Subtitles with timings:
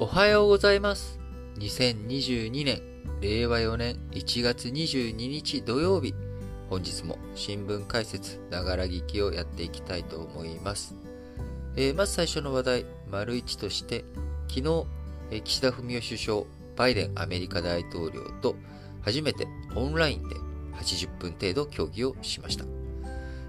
[0.00, 1.18] おはようございます。
[1.58, 2.80] 2022年、
[3.20, 6.14] 令和4年1月22日土曜日。
[6.70, 10.94] 本日も新聞解説、ながら聞きをやっていきたいと思います。
[11.74, 14.04] えーまず最初の話題、丸一として、
[14.46, 14.86] 昨日、
[15.42, 16.42] 岸田文雄首相、
[16.76, 18.54] バイデンアメリカ大統領と
[19.02, 20.36] 初めてオンラインで
[20.76, 22.64] 80分程度協議をしました。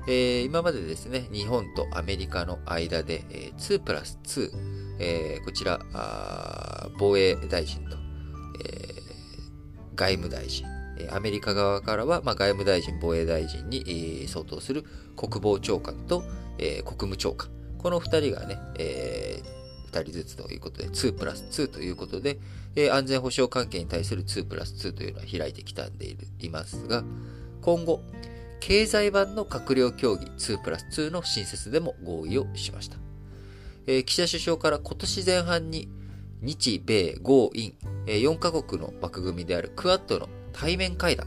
[0.07, 5.79] えー今までですね、日本とアメリカの間で、えー2プラス2、えーこちら
[6.97, 7.97] 防衛大臣と、
[8.65, 8.99] えー
[9.95, 10.65] 外務大臣、
[11.11, 14.85] アメリカ側からは、まあ、外務大臣、防衛大臣に、えー相当する
[15.17, 16.23] 国防長官と、
[16.57, 17.49] えー国務長官。
[17.77, 19.41] この2人がね、え
[19.91, 22.39] 2人ずつということで、2プラス2ということで、
[22.75, 27.03] えー安全保障関係に対する2プラス2というのは開いてきたんでいるいますが、
[27.61, 28.01] 今後、
[28.59, 33.08] 経済版の閣僚協議2プラス2の新設でも合意をしました。
[33.91, 35.89] え岸田首相から今年前半に
[36.43, 37.73] 日米豪印、
[38.05, 41.25] えー4カ国の枠組みであるクアッドの対面会談、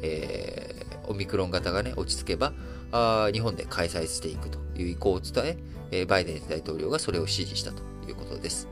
[0.00, 2.52] えーオミクロン型がね、落ち着けば、
[2.92, 5.56] あ日本で開催していくという意向を伝え
[5.90, 8.68] えーバイデン大統領がそれを支持したということです。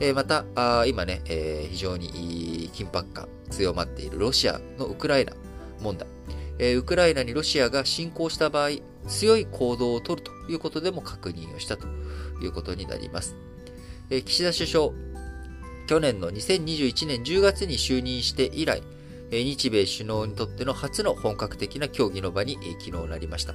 [0.00, 5.32] えーまた、あ今ね、えー非常に緊迫感強まっているロシアのウクライナ
[5.80, 6.08] 問題、
[6.62, 8.70] えウクライナにロシアが侵攻した場合、
[9.08, 11.86] 強い行動を取るということでも確認をしたと
[12.42, 13.34] いうことになります。
[14.10, 14.90] え岸田首相、
[15.86, 18.82] 去年の2021年10月に就任して以来、
[19.30, 23.54] 日米首脳にとっての初の本格的な協議の場に、昨日なりました。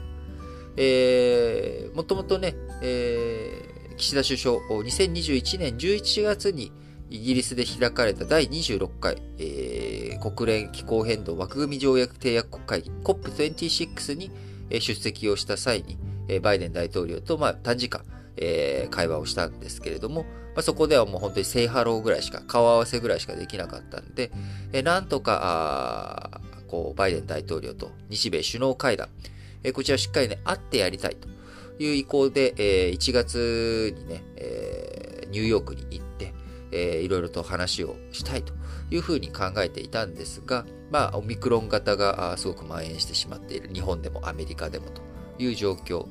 [0.75, 6.71] えーもともとね、えー岸田首相、2021年11月に
[7.09, 14.31] イギリスで開かれた第26回、えー国連気候変動枠組み条約締約国会議 COP26 に
[14.71, 15.97] 出席をした際に、
[16.39, 18.01] バイデン大統領と、まあ、短時間、
[18.37, 20.27] えー会話をしたんですけれども、ま
[20.59, 24.31] あ、そこではもう本当に say hello ぐらいしか、顔合わせぐらいしかできなかったんで、
[24.73, 29.09] えーなんとか、こう、バイデン大統領と日米首脳会談、
[29.63, 31.27] えーこちらしっかりね、会ってやりたいと
[31.83, 36.04] いう意向で、えー1月にね、えーニューヨークに行っ、
[36.75, 38.53] えーいろいろと話をしたいと
[38.91, 45.01] いうふうに考えていたんですが、まあ、オミクロン型がすごく蔓延してしまっている日本でもアメリカでもと
[45.37, 46.07] いう状況、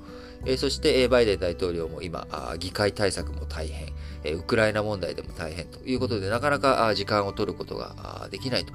[0.47, 2.27] えーそして、バイデン大統領も今、
[2.59, 3.93] 議会対策も大変、
[4.37, 8.73] ウクライナ問題でも大変ということで、なかなか時間を取ることができないと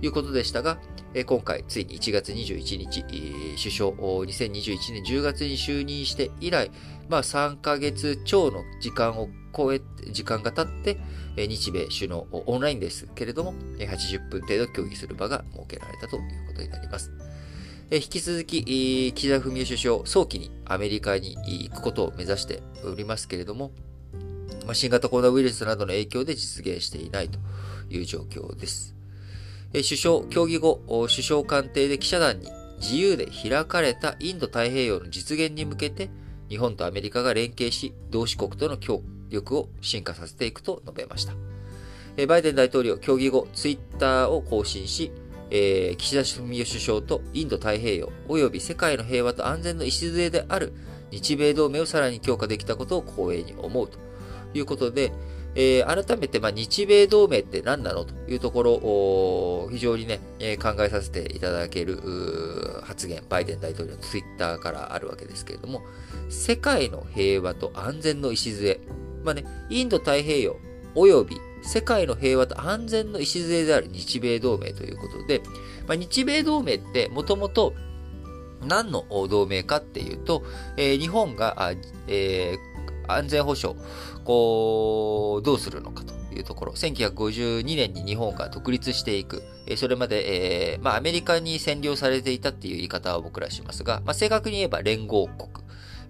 [0.00, 0.78] いうことでしたが、
[1.26, 3.04] 今回、ついに1月21日、
[3.56, 6.70] 首相、2021年10月に就任して以来、
[7.08, 10.98] まあ3ヶ月超の時間を超え、時間が経って、
[11.36, 17.10] 日米首脳、オンラインですけれども、80分程度協議する場が設けられたということになります。
[17.90, 23.72] 引き続き、岸田文雄首相、早期にアメリカに行くことを目指しておりますけれども、
[24.72, 27.38] 新型コロナウイルスなどの影響で実現していないと
[27.90, 28.94] いう状況です。
[29.72, 36.10] 首相、協議後、首相官邸で記者団に自由で開かれたインド太平洋の実現に向けて、
[36.48, 41.34] 日本とアメリカが連携し、同志国との協力を進化させていくと述べました。
[42.16, 45.10] えバイデン大統領、協議後、ツイッターを更新し、
[45.50, 50.72] えー岸田文雄首相とインド太平洋及び世界の平和と安全の礎である
[51.10, 53.98] 日米同盟をさらに強化できたことを光栄に思うと
[54.54, 55.12] いうことで、
[55.54, 61.98] えー改めて、まあ、日米同盟って何なのというところを非常にね、えー考えさせていただける
[62.84, 65.82] 発言、バイデン大統領のツイッターからあるわけですけれども、
[66.30, 68.80] 世界の平和と安全の礎、
[69.24, 70.56] まあね、インド太平洋
[70.94, 75.40] 及び世界の平和と安全の礎である日米同盟ということで、
[75.86, 77.72] まあ、日米同盟ってもともと
[78.66, 80.42] 何の同盟かっていうと、
[80.76, 81.72] えー日本が、
[82.08, 82.72] えー
[83.08, 83.78] 安全保障、
[84.24, 95.61] こう、どうするのかというところ、1952年に日本が独立していく、えーそれまで、えーまあ、アメリカに占領されていたっていう言い方は僕らしますが、まあ、正確に言えば連合国。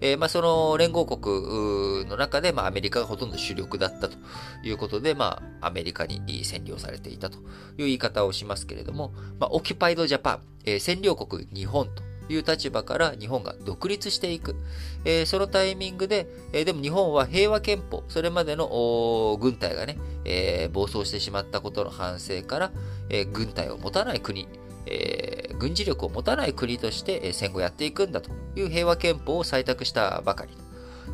[0.03, 4.17] えーまあ、その連合国の中で、まあ、アメリカがほとんど主力だったと
[4.61, 7.43] いうことで、まあ、アメリカに占領されていたという
[7.77, 14.57] 言い方をしますけれども、まあ、オキュパイドジャパン、えー占領国日本という立場から日本が独立していく。
[15.05, 22.71] えーそのタイミングで、えーでも日本は平和憲法、それまでの軍隊がね、えー暴走してしまったことの反省から、
[23.09, 24.49] えー軍隊を持たない国、
[24.85, 30.63] えー軍事力を持たない国として、戦後やっていくんだという平和憲法を採択したばかりと。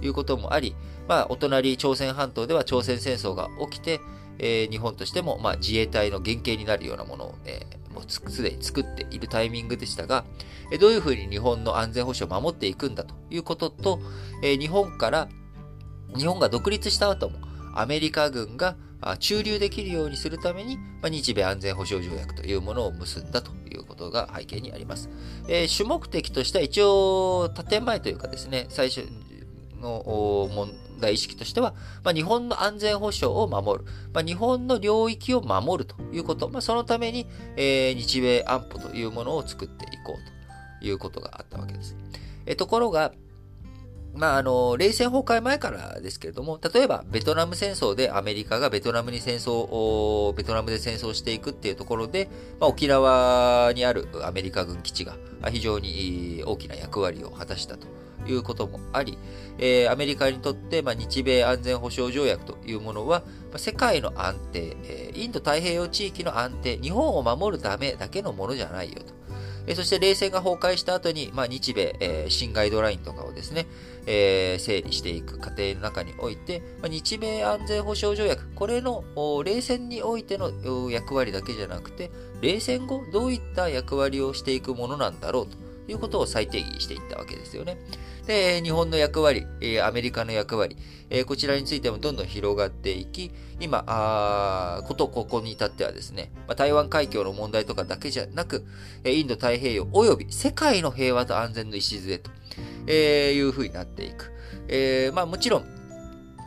[0.01, 0.75] いうこともあり、
[1.07, 3.99] まあ、お隣朝鮮半島では朝鮮戦争が起きて、
[4.37, 10.23] えー日本としても、まあ、自衛隊の原型になるようなものを、えーもうすでに作っているタイミングでしたが、
[10.71, 13.99] えどういうふうに日本の安全保障を守っていくんだということと、
[14.43, 15.27] え日本から、
[16.15, 17.39] 日本が独立した後も、
[17.73, 18.75] アメリカ軍が
[19.19, 25.09] 駐留できるようにするために、まあ、日米安全保障条約というものを結んだということが背景にあります。
[25.47, 29.07] えー、主目的としては一応、建前というかですね、最初
[29.79, 31.73] の問題意識としては、
[32.03, 37.25] まあ、日本の安全保障を守る、まあ、日本の領域を守るということ、まあ、そのために、
[37.55, 41.95] えー、日米安保というものを作っていこうということがあったわけです。
[42.45, 43.13] えー、ところが、
[44.19, 52.27] まあ、あの、冷戦崩壊前からですけれども、例えば、ベトナム戦争でアメリカがベトナムに戦争を、ベトナムで戦争していくっていうところで、
[52.59, 55.15] まあ、沖縄にあるアメリカ軍基地が
[55.49, 57.87] 非常に大きな役割を果たしたと
[58.27, 59.17] いうこともあり、
[59.57, 63.21] えー、アメリカにとって、まあ、日米安全保障条約というものは、
[63.51, 69.18] まあ、世界の安定、えー、インド太平洋地域の安定、日本を守るためだけのものじゃないよと。
[69.69, 73.67] え、そして冷戦が崩壊した後に、まあ、日米、え、新ガイドラインとかをですね、
[74.07, 79.03] え、整理していく過程の中において、まあ、日米安全保障条約、これの
[79.45, 82.09] 冷戦においての役割だけじゃなくて、
[82.41, 85.55] 冷戦後どういった役割をしていくものなんだろうと
[85.91, 87.77] いうことを再定義していったわけですよね。
[88.29, 89.47] で、日本の役割、
[89.83, 90.77] アメリカの役割、
[91.25, 98.67] こちらについてもどんどん広がっていき、今、あことここに至ってはですね、台湾海峡の問題とかだけじゃなく、
[99.03, 102.29] インド太平洋及び世界の平和と安全の礎と、
[102.85, 104.31] えいうふうになっていく。
[104.67, 105.65] え、まあもちろん、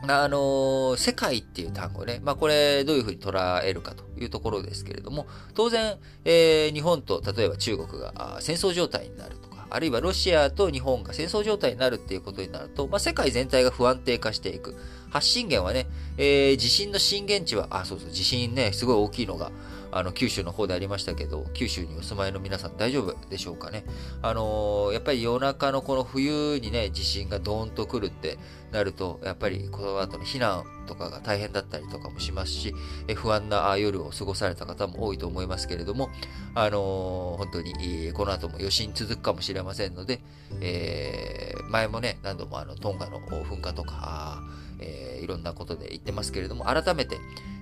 [0.07, 2.21] あの、世界っていう単語ね。
[2.23, 14.75] まあ、これ、どういうふうに捉えるかというところですけれども、当然、えー、日本と例えば中国が戦争状態になると、あるいはロシアと日本が戦争状態になるっていうことになると、まあ、世界全体が不安定化していく。
[15.09, 15.87] 発信源はね、
[16.17, 19.51] えー、地震の震源地は、あ、そうそう、地震ね、すごい大きいのが、
[19.95, 23.85] あの、九州の方でありましたけど、九州にお住まいの皆さん大丈夫でしょうかね？
[24.21, 28.39] あのー、やっぱり夜中のこの冬にね、地震がドーンと来るって
[28.71, 32.73] なると、やっぱりこの後の避難とかが大変だったりとかもしますし、
[33.07, 36.09] え不安な夜を過ごされた方も多いと思いますけれども、
[36.55, 40.21] あのー、本当に、この後も余震続くかもしれませんので、
[40.59, 44.41] えー、前もね、何度もあの、トンガの噴火とか、
[44.83, 47.17] えー、いろんなことで言ってますけれども、改めて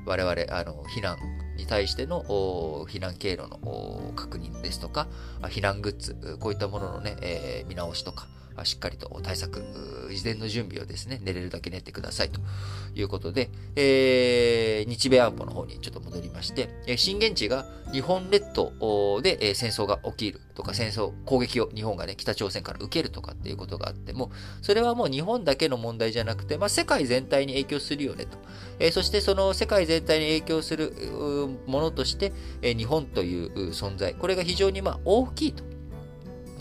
[0.05, 1.17] 我々、あの、避難
[1.57, 2.23] に対しての
[2.89, 5.07] 避難経路の確認ですとか、
[5.43, 8.27] 避難グッズ、こういったもののね、えー、見直しとか、
[8.63, 9.61] しっかりと対策、
[10.13, 12.41] 事前の準備をですね、寝れるだけ練ってくださいと
[12.95, 24.31] いうことで、えー、日米安保の方にちょっと戻りまして、震源地が日本列島で戦争が起きるとか、戦争、攻撃を日本がね、北朝鮮から受けるとかっていうことがあっても、
[24.61, 28.37] それはもう日本だけの問題じゃなくて、まあ、世界全体に影響するよねと。
[28.79, 30.93] えー、そしてその世界全体に影響する
[31.67, 35.70] ものとして、えー、日本という存在、これが非常にまあ大きいと。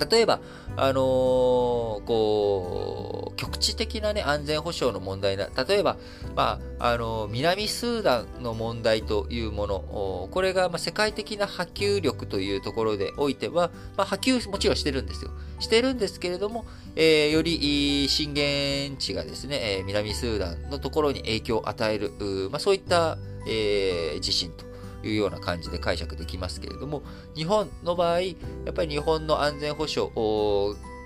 [0.09, 0.41] 例えば、
[0.77, 5.49] あのー、こう、局地的なね、安全保障の問題だ。
[5.67, 5.97] 例えば、
[6.35, 15.31] まあ、あのー、南スーダンの問題というもの、これが、ま、世界的な波及力というところでおいては、まあ、波及もちろんしてるんですよ。
[15.59, 16.65] してるんですけれども、
[16.97, 22.13] えー、より震源地がですね、え南スーダンのところに影響を与える、
[22.51, 24.70] まあ、そういった、え地震と
[25.03, 27.03] いうような感じで解釈できますけれども、
[27.35, 28.35] 日本の場合、や
[28.71, 30.13] っぱり日本の安全保障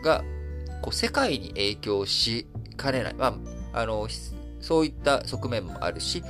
[0.02, 0.24] が
[0.82, 2.46] こう世界に影響し
[2.76, 3.14] かねない。
[3.14, 3.38] ま
[3.72, 4.06] あ、あの、
[4.60, 6.22] そういった側面もあるし、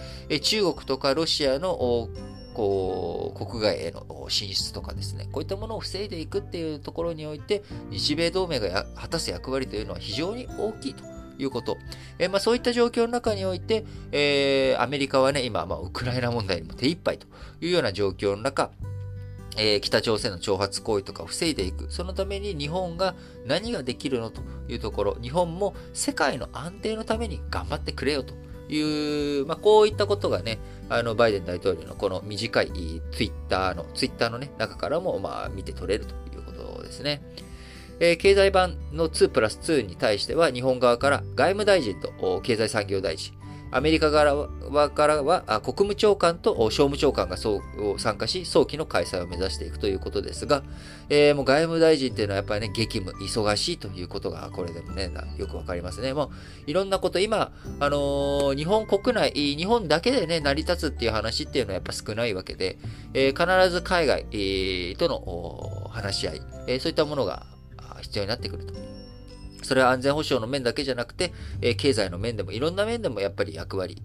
[0.42, 2.08] 中国とかロシアの
[2.54, 11.04] こう、国外への進出とかですね、こういったものを防いでいくっていうところにおいて、日米同盟が果たす役割というのは非常に大きいと
[11.38, 11.76] いうこと。
[12.18, 17.26] えー、まあ、そういった状況の中において、えー、アメリカはね、今、まあ、ウクライナ問題にも手一杯と
[17.60, 18.70] いうような状況の中、
[19.56, 21.86] えー、北朝鮮の挑発行為とかを防いでいく。
[21.90, 23.14] そのために日本が
[23.46, 28.34] 何ができるのというところ、日本も世界の安定のために頑張ってくれよと
[28.68, 37.22] いう、まあ、こういったことがね、あの、バイデン大統領のこの短いツイッターの、ツイッターのね、中からも、まあ、見て取れるということですね。
[38.00, 43.34] えー、経済版の2プラス2に対しては日本側から外務大臣と経済産業大臣、
[43.74, 44.48] アメリカ側
[44.90, 50.62] からは国務長官と商務長官が参加し、早期の開催を目指していくということですが、
[51.08, 56.12] えー、もう外務大臣っていうのはやっぱりね、激務、忙しいということが、これでもね、よくわかりますね。
[56.12, 56.30] もう、
[56.68, 62.78] いろんなこと、今、あのー、日本国内、日本だけでね、成り立つっていう話っていうのはやっぱ少ないわけで、
[63.12, 64.24] えー、必ず海外、
[64.98, 67.44] との話し合い、え、そういったものが
[68.04, 68.74] 必要になってくると。
[69.64, 71.32] それは安全保障の面だけじゃなくて、
[71.62, 73.96] え、経済の面でもいろんな面でもやっぱり役割、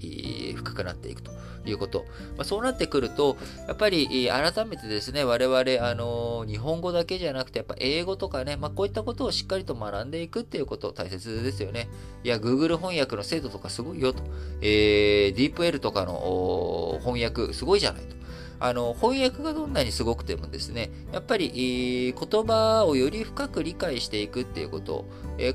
[0.56, 1.32] 深くなっていくと
[1.65, 2.06] いうこと。
[2.38, 3.38] まあ、そうなってくると、
[3.68, 11.89] やっぱり改めてですね、我々、あの、日本語だけじゃなくて、やっぱ英語とかね、まあ、こういったことをしっかりと学んでいくっていうこと大切ですよね。
[12.24, 14.24] いや、Google 翻訳の精度とかすごいよと。
[14.62, 18.19] えー、DeepL とかの翻訳すごいじゃないと。
[18.60, 25.06] あの、翻訳がどんなにすごくてもですね、やっぱり、言葉をより深く理解していくっていうこと、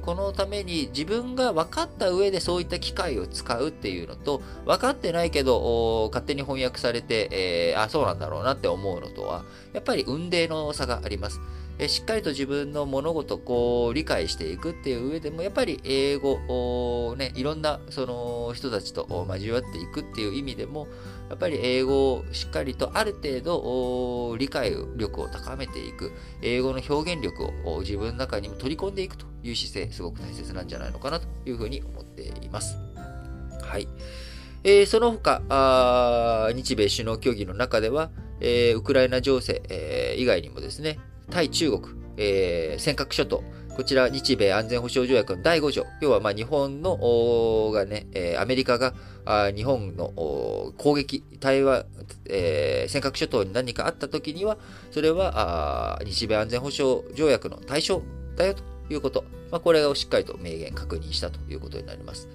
[0.02, 11.40] このために自分が分かった上でそういった機械を使うっていうのと、分かってないけど、勝手に翻訳されて、えー、あ、そうなんだろうなって思うのとは、やっぱり運命の差があります。
[11.88, 16.34] しっかりと自分の物事をこう理解していくっていう上でも、やっぱり英語
[17.08, 20.86] を、ね、いろんなその人たちと交わっていくっていう意味でも、
[21.34, 26.12] やっぱり英語をしっかりとある程度理解力を高めていく、
[26.42, 32.78] 英語の表現力を自分の中にも取り込んでいくという姿勢、すごく大切なんじゃないのかなというふうに思っています。
[33.60, 33.88] はい。
[34.62, 41.00] えー、その他あ、日米首脳協議の中では、えー、ウクライナ情勢、えー、以外にもですね、
[41.30, 41.82] 対中国、
[42.16, 43.42] え、尖閣諸島、
[43.74, 50.12] こちら日米安全保障条約の第5条、要はまあ日本のがね、えー、アメリカがあ日本の
[50.78, 51.84] 攻撃、台湾、
[52.26, 54.58] えー、尖閣諸島に何かあったときには、
[54.92, 58.02] それはあ日米安全保障条約の対象
[58.36, 58.62] だよと
[58.92, 62.28] いうこと、まあ、これをしっかりと明言、確認したということになります。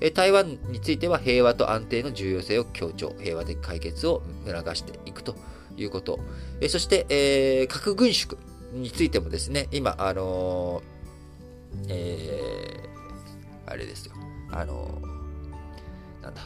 [0.00, 5.34] え台湾については平和と安定の重要性を強調、平和的解決を促していくと
[5.76, 6.18] いうこと。
[6.60, 8.38] えそして、えー、核軍縮。
[8.72, 14.14] についてもですね、今、あのー、えー、あれですよ、
[14.50, 16.42] あのー、なんだ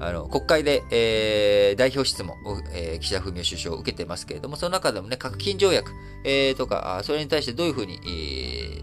[0.00, 5.92] あの、国会で、えー、代表質問を、えー、岸田文雄首相を受けてますけれども、その中でもね、核禁条約、
[6.24, 8.08] えー、とか、それに対してどういうふうに、え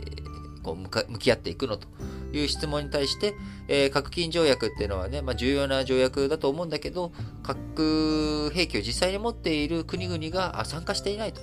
[0.06, 1.88] ー、こう向き合っていくのと
[2.34, 3.36] いう質問に対して、
[3.68, 7.12] えー、核禁条約っていうのはね、まあ、重要な条約だと思うんだけど、
[7.44, 11.42] 核兵器を実際に持っている国々が参加していないと。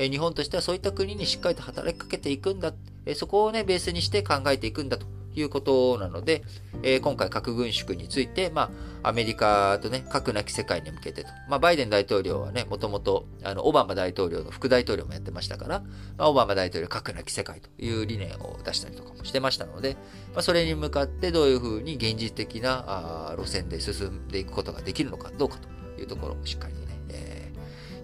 [0.00, 2.72] え日本としてはそういった国にしっかりと働きかけていくんだ、
[3.04, 6.42] えそこをね、ベースにして考えていくんだということなので、
[6.82, 8.70] え今回核軍縮について、ま
[9.02, 11.28] あ、アメリカとね、核なき世界に向けてと。
[11.50, 15.80] まあ、バイデン大統領はね、もともと、あの、オバマ大統領の副大統領もやってましたから、
[16.16, 19.98] まあ、オバマ大統領核なき世界という理念を出したりとかもしてましたので、
[20.32, 22.84] まあ、それに向かってどういうふうに現実的な
[23.32, 26.74] あ路線で進んでいくことができるのかどうかというところをしっかり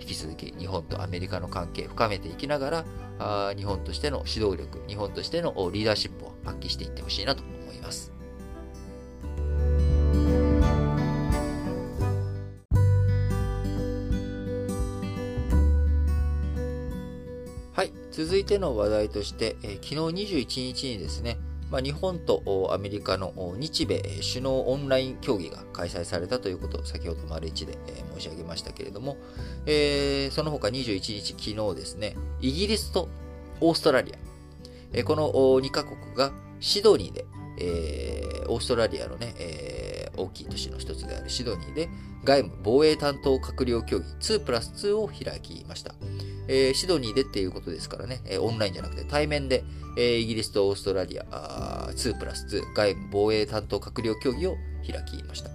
[0.06, 2.84] 引き続き日本とアメリカの関係を深めていきなが
[3.18, 8.12] ら、日本としての指導力、日本としてのリーダーシップを発揮していってほしいなと思います。
[17.72, 17.92] はい。
[18.12, 21.36] 続いての話題として、えー、昨日21日にですね、
[21.70, 27.76] まあ、日本とアメリカの日米首脳オンライン協議が開催されたということを先ほど丸一で
[28.14, 29.16] 申し上げましたけれども、
[29.66, 33.08] えー、その他21日昨日ですね、イギリスと
[33.60, 34.12] オーストラリ
[34.94, 37.26] ア、この2カ国がシドニーで、
[37.58, 41.88] えー、オーストラリアのね、えー、大きい都市の一つであるシドニーで
[42.24, 45.94] 外務防衛担当閣僚協議2プラス2を開きました。
[46.48, 49.64] えー、シドニーでっていうことですからね、えー、オンラインじゃなくて対面で、
[49.96, 51.24] えー、イギリスとオーストラリア
[51.92, 55.50] 2プラス2外務防衛担当閣僚協議を開きました。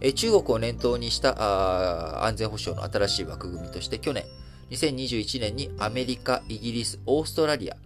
[0.00, 4.24] えー、中国を念頭にした安全保障の新しい枠組みとして去年、
[4.70, 7.76] 2021年にアメリカ、イギリス、オーストラリア、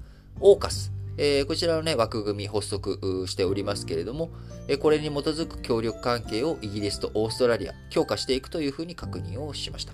[0.41, 4.31] オーカス、えー、こちらのね、枠組み発足しておりますけれども、
[4.69, 9.93] えー、これに基づく協力関係をイギリスとオーストラリア、強化していくというふうに確認をしました。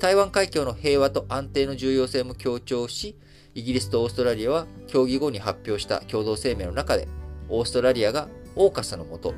[0.00, 3.14] 台湾海峡の平和と安定の重要性も強調し、
[3.54, 7.06] イギリスとオーストラリアは協議後に発表した共同声明の中で、
[7.48, 9.32] オーストラリアがオーカスのもと、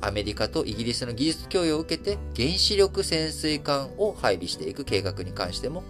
[0.00, 5.82] アメリカとイギリスの技術供与を受けて原子力潜水艦を配備していく計画に関しても、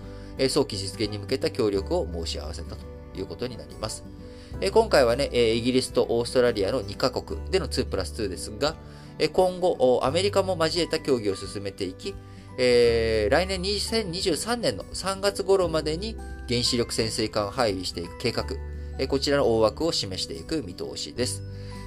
[0.49, 2.85] 早期実現に向けた協力を申し合わせたと
[3.17, 4.05] いうことになります。
[4.73, 8.75] 今回はね、イギリスとオーストラリアの2カ国での2プラス2ですが、
[9.33, 12.17] 今後、アメリカも交えた協議を進めていき、
[12.59, 16.17] えー、来年2023年の3月頃までに
[16.49, 18.45] 原子力潜水艦を配備していく計画、
[18.99, 21.43] えー、こちらの大枠を示していく見通しです。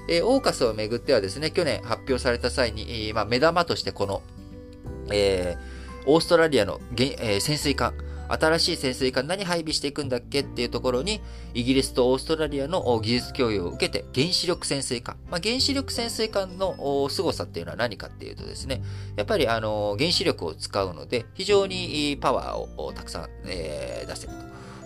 [0.07, 4.21] えー、オーカスをめぐってはですね、去年発表された際に、えー、まあ、目玉としてこの、
[5.11, 7.93] えー、オーストラリアの、えー、潜水艦、
[8.27, 11.21] 新しい潜水艦何配備していくんだっけっていうところに、
[11.53, 15.17] イギリスとオーストラリアの技術供与を受けて原子力潜水艦。
[15.29, 18.81] まあ、原子力潜水艦の凄さっていうのは何かっていうとですね、
[19.15, 24.45] やっぱりあの原子力を使うので、非常にパワーをたくさん、えー、出せると。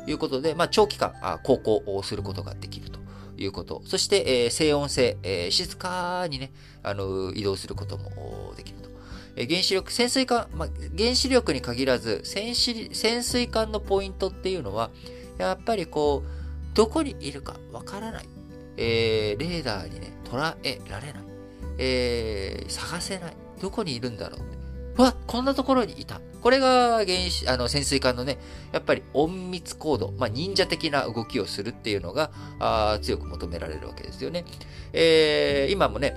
[0.10, 3.00] いうことで、まあ、長期間、航行をすることができると
[3.38, 3.82] いうこと。
[3.86, 6.52] そして、えー、静音性、えー、静かにね、
[6.84, 8.89] あの、移動することもできると。
[9.36, 14.90] 原子力、潜水艦、まあ、原子力に限らず潜水、潜水艦のポイントっていうのは、
[15.38, 18.26] やっぱりこう、どこにいるかわからない。
[18.78, 21.24] えー、レーダーにね、捉えられない。
[21.78, 23.34] えー、探せない。
[23.62, 24.40] どこにいるんだろう。
[24.98, 26.20] うわ、こんなところにいた。
[26.42, 28.38] これが原子、あの、潜水艦のね、
[28.72, 34.46] やっぱり隠密行動、まあ、忍者的な動きをするっていうのが、あ強く求められるわけですよね。
[34.94, 36.16] えー、今もね、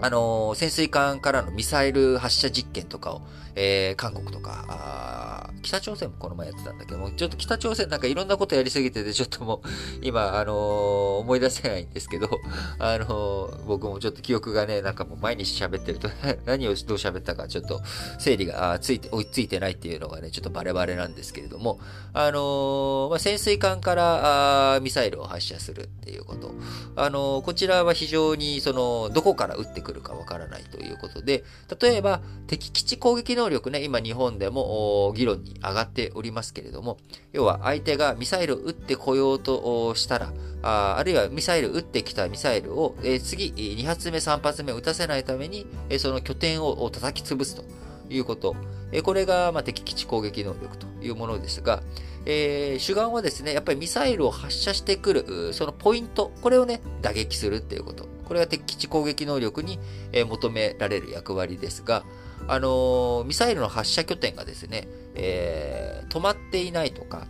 [0.00, 3.22] あの、潜水艦からのミサイル発射実験とかを、
[3.60, 9.68] えー、韓国とか、北朝鮮もこの前やってたんだけども、ちょっと北朝鮮なんかいろんなことやりすぎてて、ちょっともう、
[10.00, 12.28] 今、あのー、思い出せないんですけど、
[12.78, 16.08] あのー、僕もちょっと記憶がね、なんかもう毎日喋ってると
[16.46, 17.80] 何をどう喋ったか、ちょっと
[18.20, 21.80] 整理がついて、追いついてないっていうのがね、ちょっとバレバレなんですけれども、
[22.12, 26.54] あのまあ、潜水艦からあミサイルを発射するっていうこと。
[26.96, 31.44] あのこちらは非常に、その、どこから撃ってくるかわからないということで、
[31.80, 36.98] 例えば、敵基地攻撃能能力ね、今日本でも議論に上がっておりますけれども、
[37.32, 47.64] 要は相手がミサイルを撃ってこようとしたら、ああるいはミサイル撃ってきたミサイルを、えー、次、2発目、3発目撃たせないために、えー、その拠点を叩き潰すと
[48.10, 48.54] いうこと。
[48.92, 51.82] えー、これが、まあ、敵基地攻撃能力というものですが、
[52.26, 58.06] えー、主眼はですね、やっぱりミサイルを発射してくる、そのポイント、これをね、打撃するっていうこと。
[58.26, 59.78] これが敵基地攻撃能力に、
[60.12, 62.04] え、求められる役割ですが、
[62.46, 67.26] あの、ミサイルの発射拠点がですね、えー、止まっていないとか、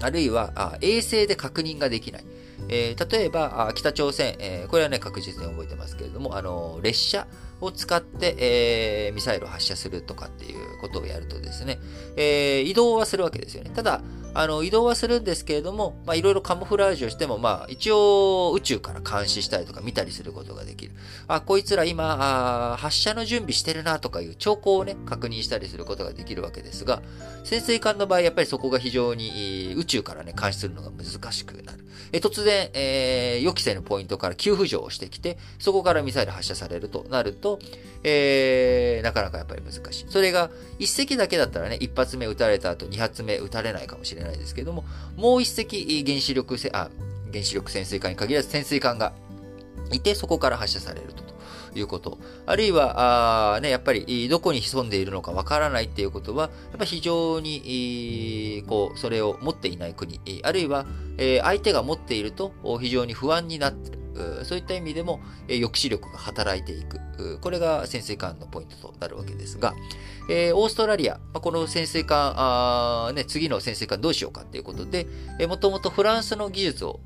[0.00, 2.24] あるいはあ衛星で確認ができない。
[2.68, 7.26] えー、例えば、北朝鮮、えー、これはね、確実に覚えてますけれども、あの、列車
[7.60, 11.78] を使って、えー、ミサイルを発射するとかっていうことをやるとですね、
[12.16, 13.70] えー、移動はするわけですよね。
[13.74, 14.02] ただ、
[14.38, 20.92] あの、移動はするんですけれども、まあ、いろいろカモフラージュをしても、まあ、一応、宇宙から監視したりとか見たりすることができる。
[21.26, 27.00] あ、こいつら今、あ発射の準備してるなとかいう兆候をね、確認したりすることができるわけですが、
[27.44, 31.85] 潜水艦の場合、やっぱりそこが非常に宇宙からね、監視するのが難しくなる。
[32.12, 37.58] え突然、えー、予期せぬポイントから急浮上をしてきて、そこからミサイル発射されるとなると、
[38.02, 40.06] えー、なかなかやっぱり難しい。
[40.08, 44.84] それが、一隻だけだったらね、一発目撃たれた後、二発目撃たれないかもしれないですけども、
[45.16, 46.90] もう一隻原子力せ、あ、
[47.32, 49.12] 原子力潜水艦に限らず潜水艦が
[49.92, 51.35] いて、そこから発射されると。
[51.78, 52.18] いうこと。
[52.46, 60.86] あるいは、あね、やっぱり、どこに潜んでいるのかわからないっていうことは、やっぱ非常に、こう、それを持っていない国、あるいは、
[61.18, 63.96] え相手が持っていると非常に不安になってる。
[64.44, 66.98] そういった意味でも、抑止力が働いていく。
[67.40, 69.74] これが潜水艦のポイントとなるわけですが、
[70.28, 75.06] え、オーストラリア、この潜水艦あ、ね、次の潜水艦どうしようかっていうことで、
[75.48, 77.00] もともとフランスの技術を、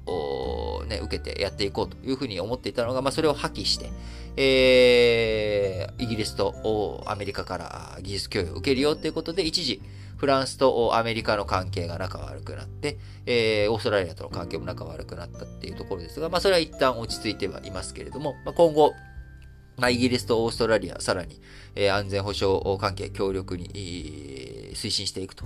[0.90, 3.90] ね、受けてやっていこうというふうに思っていたのが、まあ、それを破棄して、
[4.36, 9.80] えー、イギリスとアメリカから技術供与を受けるよということで、一時、
[10.18, 18.92] フランスとアメリカの関係が仲悪くなって、えー、オーストラリアとの関係も仲悪くなったっていうところですが、まあ、それは一旦落ち着いてはいますけれども、まあ、今後、
[19.78, 21.40] まあ、イギリスとオーストラリア、さらに、
[21.74, 23.70] えー、安全保障関係強力に、
[24.74, 25.44] 推進していくと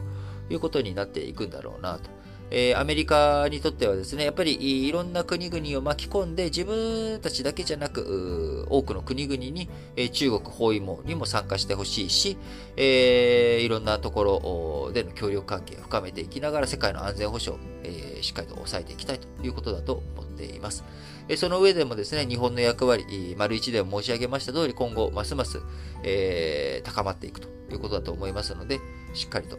[0.50, 2.10] いうことになっていくんだろうなと。
[2.50, 12.36] えー、アメリカにとってはですね、やっぱりいろんな国々を巻き込んで、自分たちだけじゃなく、多くの国々に、えー、中国包囲網にも参加してほしいし、
[12.76, 20.84] えー、いろんなところでの協力関係を深めていきながら、世界の安全保障、えー、しっかりと抑えていきたいということだと思っています。
[21.28, 25.62] えその上でもですね、日本の役割、丸1でも申し上げました通り、今後、ますます、
[26.02, 28.80] えー、高まっていくということだと思いますので、
[29.14, 29.58] しっかりと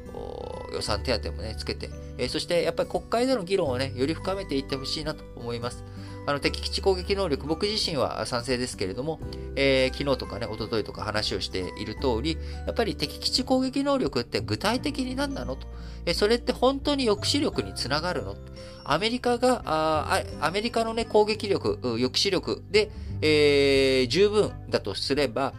[0.74, 5.84] 予算手当もね、つけて、え、そしてやっぱり国会での議論をね、より深めていってほしいなと思います。
[6.26, 9.20] あの、敵基地攻撃能力、僕自身は賛成ですけれども、
[9.56, 15.68] えー、昨日とかね、一昨日とか話をしている通り、やっぱり敵基地攻撃能力って具体的に何なのと。
[16.06, 18.36] えー、それって本当に抑止力につながるの？
[18.84, 25.54] アメリカが、あアメリカのね、攻撃力、抑止力で、えー、十分だとすれば、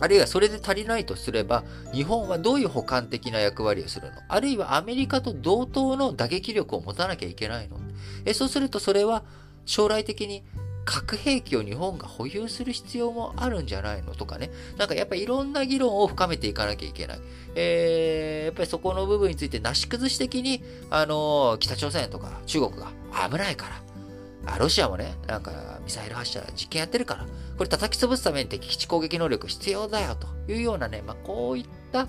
[0.00, 4.14] あるいはそれで足りないとすれば、日本はどういう補完的な役割をするの？
[4.28, 7.78] あるいはアメリカと同等の打撃力を持たなきゃいけないの？
[8.24, 9.22] えそうするとそれは
[9.66, 10.44] 将来的に
[10.84, 14.50] 核兵器を日本が保有する必要もあるんじゃないのとかね。
[14.76, 17.20] なんかやっぱりいろんな議論を深めていかなきゃいけない。
[17.54, 22.88] えー、やっぱりそこの部分についてなし崩し的に、あのー、北朝鮮とか中国が
[23.28, 25.52] 危ないから、あ、ロシアもね、なんか
[25.84, 32.08] ミサイル発射実験やってるから、これ叩き潰すために敵基地攻撃能力必要だよというようなね、まあ、こういった、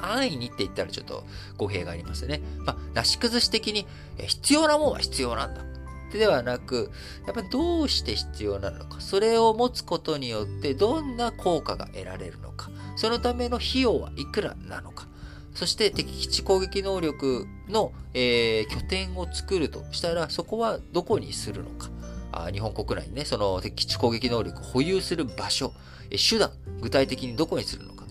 [0.00, 1.24] 安易にって言ったらちょっと
[1.56, 2.40] 語弊がありますね。
[2.58, 5.67] まあ、なし崩し的に、必要なもんは必要なんだ。
[6.12, 6.90] ではなく、
[7.26, 15.06] やっぱりどうして必要なのか、それを持つことによってどんな効果が得られるのか、そのための費用はいくらなのか、
[15.54, 21.90] そして敵基地攻撃能力の、えー、拠点を作るとしたら、そこはどこにするのか。
[22.30, 25.72] あ日本国内にね、その敵基地攻撃能力を保有する場所、
[26.10, 28.06] え手段、具体的にどこにするのか。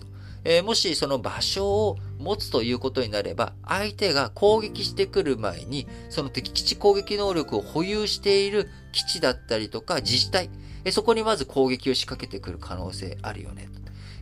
[0.50, 10.48] えー、もしその場所を持つということになれば、相手が攻撃してくる前に、その敵基地攻撃能力を保有している基地だったりとか自治体、
[10.86, 13.68] えそこにまず攻撃を仕掛けてくる可能性あるよね。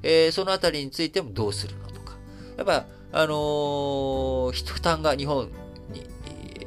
[0.03, 2.17] えー、そのあたりについてもどうするのとか。
[2.57, 5.49] やっぱ、あのー、負担が日本、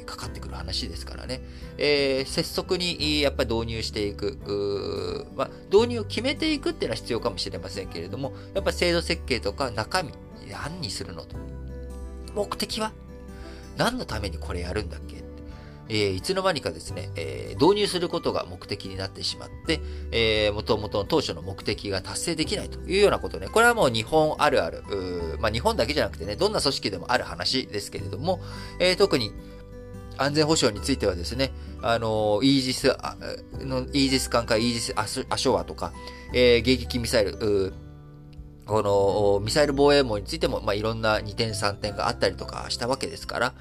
[0.10, 1.42] かかってくる話ですからね。
[1.78, 10.12] えー、拙速にやっぱり導入していく、まあ、導入を決めていくっていうのは必要かもしれませんけれども、やっぱ制度設計とか中身、
[10.52, 11.38] 何にするのと。
[12.34, 12.92] 目的は？
[13.78, 15.24] 何のためにこれやるんだっけ？
[15.92, 23.48] えー、いつの間にかですね、えー、導入することが目的になってしまって、えー、元々の当初の目的が達成できないというようなことね。
[23.48, 24.84] これはもう日本あるある。
[25.40, 28.40] まあ日本だけじゃなくてね、どんな組織でもある話ですけれども、
[28.80, 29.32] えー、特に
[30.20, 31.52] 安全保障についてはですね、
[31.82, 32.88] あの、イージス、
[33.60, 35.94] のイージス艦かイージスアショアとか、
[36.34, 37.74] えー、迎撃ミサイル、
[38.66, 43.54] この、ミサイル防衛網についても、まあ、いろんな2点3点があったりとかしたわけですから、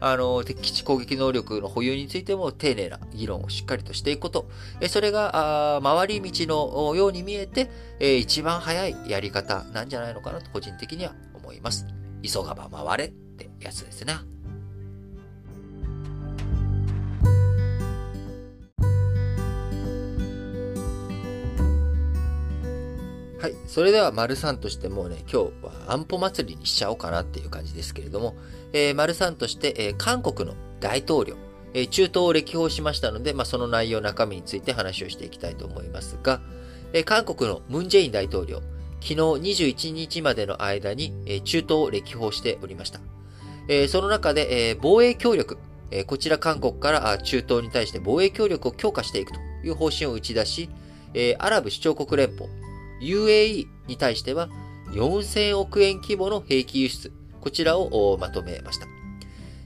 [0.00, 4.48] あの、敵基地攻撃能力の保有についても丁寧な議論をしっかりとしていくこと。
[4.80, 11.86] えそれが、あ回り道のように見えて、え一番早いやり方なんじゃないのかなと個人的には思います。
[12.22, 14.33] 急がば回れってやつですね。
[23.44, 23.54] はい。
[23.66, 28.36] それでは、丸3としてもうね、今日は安保祭りにしちゃおうかなっていう感じですけれども、
[28.72, 31.36] えー、丸3として、えー、韓国の大統領、
[31.74, 36.40] えー、中東を歴訪しましたので、まあ、その内容、中身について話をしていきたいと思いますが、
[36.94, 38.62] えー、韓国のムン・ジェイン大統領、
[39.02, 43.00] 昨日21日までの間に、えー、中東を歴訪しておりました。
[43.68, 45.58] えー、その中で、えー、防衛協力、
[45.90, 50.70] えー、こちら韓国から中東に対して防衛協力を強化していくという方針を打ち出し、
[51.12, 52.48] えー、アラブ首長国連邦、
[53.00, 54.48] UAE に対しては
[54.92, 58.86] 4000億円規模の兵器輸出、こちらをまとめました。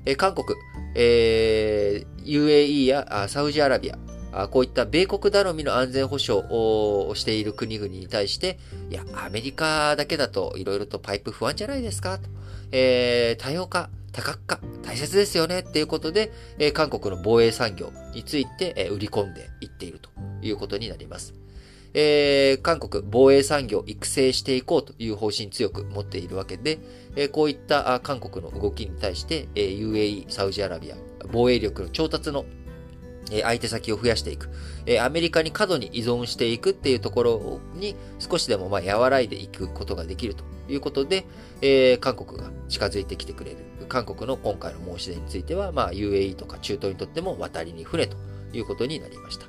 [0.04, 0.58] え韓国、
[0.94, 8.58] えー、UAE やサウジアラビア、こういった米国頼みの安全保障をしている国々に対して、
[8.90, 12.28] いや、アメリカだけだと色々とパイプ不安じゃないですかと、
[12.72, 20.10] えー、多様化、多角化、大切ですよねっていうことで、えー、韓国の防衛産業について、えー、売り込んでいっていると
[20.42, 21.34] いうことになります。
[21.94, 26.78] えー、韓国防衛産業を育成していこうという方針強く持っているわけで、
[27.16, 30.96] えー、こういった韓国の動きに対して、えー、UAE、サウジアラビア、
[31.32, 32.44] 防衛力の調達の
[33.30, 34.48] 相手先を増やしていく。
[35.02, 41.26] アメリカに過度に依存していくっていうところに少しでもまあ和らいでいくことができるということで、
[41.60, 43.58] えー、韓国が近づいてきてくれる。
[43.88, 48.16] 韓国の今回の申し出については、まあ、UAE とか中東にとっても渡りに船と
[48.52, 49.46] いうことになりました。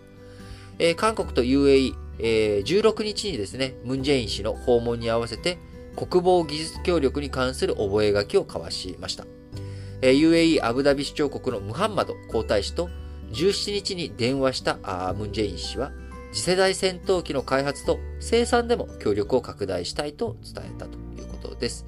[0.80, 5.58] えー、韓国と UAE、えー、16日にですね、ムンジェイン氏の訪問に合わせて、
[5.96, 7.90] 国防技術協力に関する覚
[8.30, 9.26] 書を交わしました。
[10.02, 12.90] えー、UAE アブダビ首長国のムハンマド皇太子と
[13.32, 14.76] 17日に電話した
[15.18, 15.92] ムンジェイン氏は、
[16.32, 21.86] 次世代戦闘機の開発と生産でも協力を拡大したいと伝えたということです。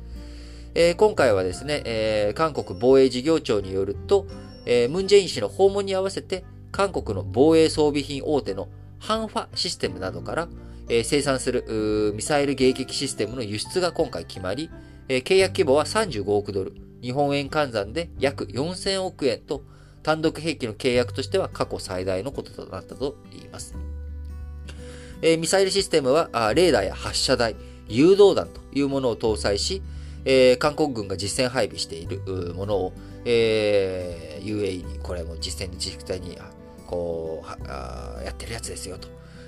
[0.73, 4.25] えー、今回はですね、えー、韓国防衛事業庁によると、
[4.65, 8.69] えー、ムンジェイン氏の訪問に合わせて、韓国の防衛装備品大手の
[9.01, 10.47] ハンファシステムなどから、
[10.87, 14.69] えー、生産するミサイル迎撃システムの輸出が今回決まり、
[15.09, 19.63] えー、契約規模は35億ドル、日本円換算で約4000億円と、
[20.03, 23.75] 単独兵器の契約としては過去最大のこととなったと言います。
[25.21, 27.55] えー、ミサイルシステムはあレーダーや発射台、
[27.87, 29.81] 誘導弾というものを搭載し、
[30.25, 32.93] えー、韓国軍が実戦配備しているものを、
[33.25, 36.37] えー、UAE に、これも実戦で実際に
[36.91, 39.07] こう、やってるやつですよと。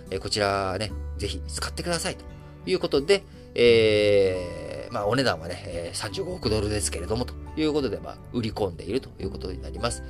[0.10, 2.24] えこちらね、ぜひ使ってくださいと
[2.66, 10.04] いうことで、えー、まあ、お値段はね、え35億ドルですけれども、ということで、まあ、売り込んでいるということになります。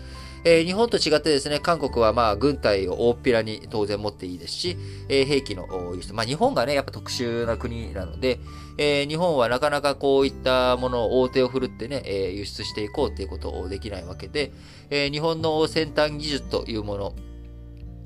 [0.45, 4.77] えー、日本と違ってですね、韓国はまあ、軍隊を大っぴらに当然持っていいですし、
[5.07, 8.39] えー、兵器の輸出、まあ、日本がね、やっぱ特殊な国なので、
[8.77, 14.51] えー、日本はなかなかこういったものを大手を振るってね、えー、輸出していこうっていうことをできないわけで、
[14.89, 17.15] えー、日本の先端技術というもの、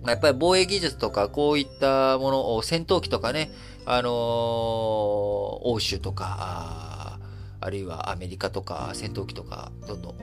[0.05, 3.51] やっぱり防衛技術とか、こういったものを、戦闘機とかね、
[3.85, 7.19] あのー、欧州とか、
[7.59, 10.17] あるいはアメリカとか戦闘機とかどんどん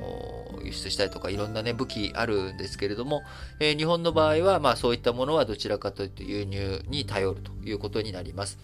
[0.64, 3.22] 輸出したりとかいろんなね武器あるんですけれども、
[3.60, 8.58] えー、日本の場合はまあそういったものはどちらかというと輸入に頼るということになります。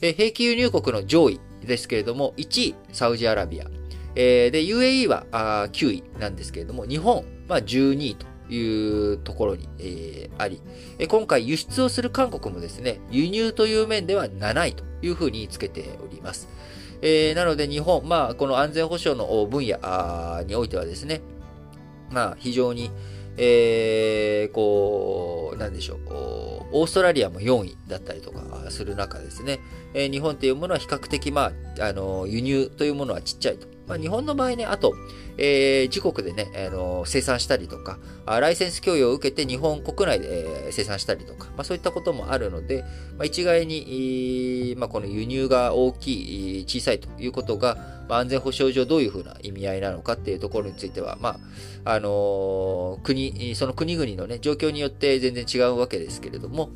[0.00, 3.66] えー、兵器輸入国の上位ですけれども1位サウジアラビア、
[4.14, 10.60] えー、で UAE はあ9位なんですけれども日本は12位というところに、えー、あり、
[11.08, 16.48] 今回輸出をする韓国もですね、輸入という面では7位というふうにつけております。
[17.02, 21.20] えー、なので日本、まあ、この安全保障の分野においてはですね、
[22.10, 22.90] まあ、非常に、
[23.36, 25.98] えー、こう、なんでしょう、
[26.72, 29.60] オーストラリアも4位だったりとかする中ですね、
[29.94, 33.75] えー、日本というものは比較的、まあ、あの、輸入というものはちっちゃいと。
[33.86, 34.94] まあ、日本の場合ね、あと、
[35.38, 42.82] えー、自国でね、あの生産したりとか、ライセンス供与を受けて日本国内で、えー、生産したりとか、まあ、そういったこともあるので、
[43.16, 47.76] まあ、一概に、まあ、この輸入が大きい、小さいということが、
[48.08, 51.38] まあ、安全保障上どういうふうな意味合いなのかっていうところについては、ま
[51.84, 56.70] あ、あのー、国、その国々のね、状況によって全然違うわけですけれども、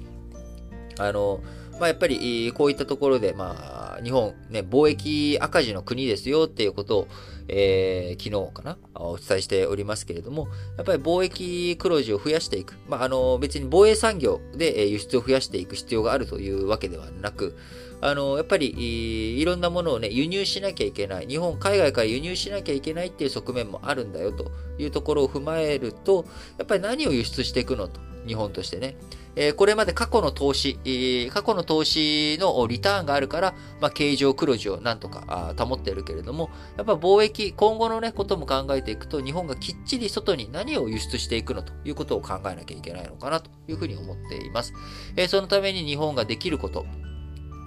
[0.98, 7.08] あのーまあ、やっぱり、こういったところで、まあ、日本、ね、貿易赤字の国ですよっていうことを、
[7.48, 12.74] えー、昨日かなお伝えしておりますけれども、やっぱり貿易黒字を増やしていく。
[12.86, 17.56] まあ、あの、別に防衛産業で輸出を増やしていく必要があるというわけではなく、
[18.02, 21.26] あの、やっぱり、いろんなものをね、輸入しなきゃいけない。
[21.26, 26.26] 日本、海外から輸入しなきゃいけないっていう側面もあるんだよというところを踏まえると、
[26.58, 28.96] やっぱり何を輸出していくのと、日本としてね。
[29.36, 30.78] えこれまで過去の投資、
[31.32, 44.72] 過去の投資のリターンがあるから、まあ、経常黒字をなんとか保っているけれども、やっぱ貿易、今後のね、ことも考えていくと、日本がきっちり外に何を輸出していくのということを考えなきゃいけないのかなというふうに思っています。
[45.16, 46.84] えそのために日本ができること、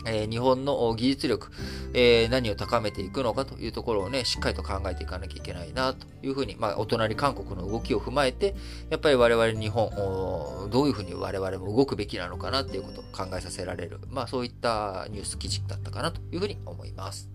[0.06, 1.52] えー、日本の技術力、
[1.94, 8.56] えー、何を高めていくのかというところをね、しっかりと考えていかなきゃいけないなというふうに、まあ、お隣韓国の動きを踏まえて、
[8.90, 9.90] やっぱり我々日本、
[10.70, 17.34] どういうふうに我々も動くべきなのかなっていうことを考えさせられる、まあそういったニュース記事だったかなというふうに思います。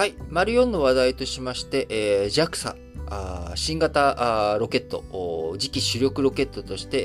[0.00, 0.14] はい。
[0.30, 2.74] 丸4の話題としまして、えー、JAXA、
[3.10, 6.98] あ新型あロケット、次期主力ロケットとして、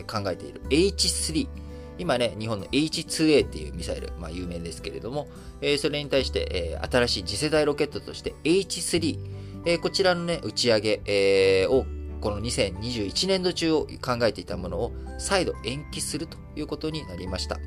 [0.00, 1.48] えー、考えている H3。
[1.98, 5.28] 今ね、日本の H2A っていうミサイル、まあ有名ですけれども、
[5.60, 9.18] えー、それに対して、えー、新しい次世代ロケットとして H3、
[9.64, 11.86] えー、こちらのね、打ち上げ、えー、を
[12.20, 17.58] この2021年度中を考えていたものを再度延期するということになりました。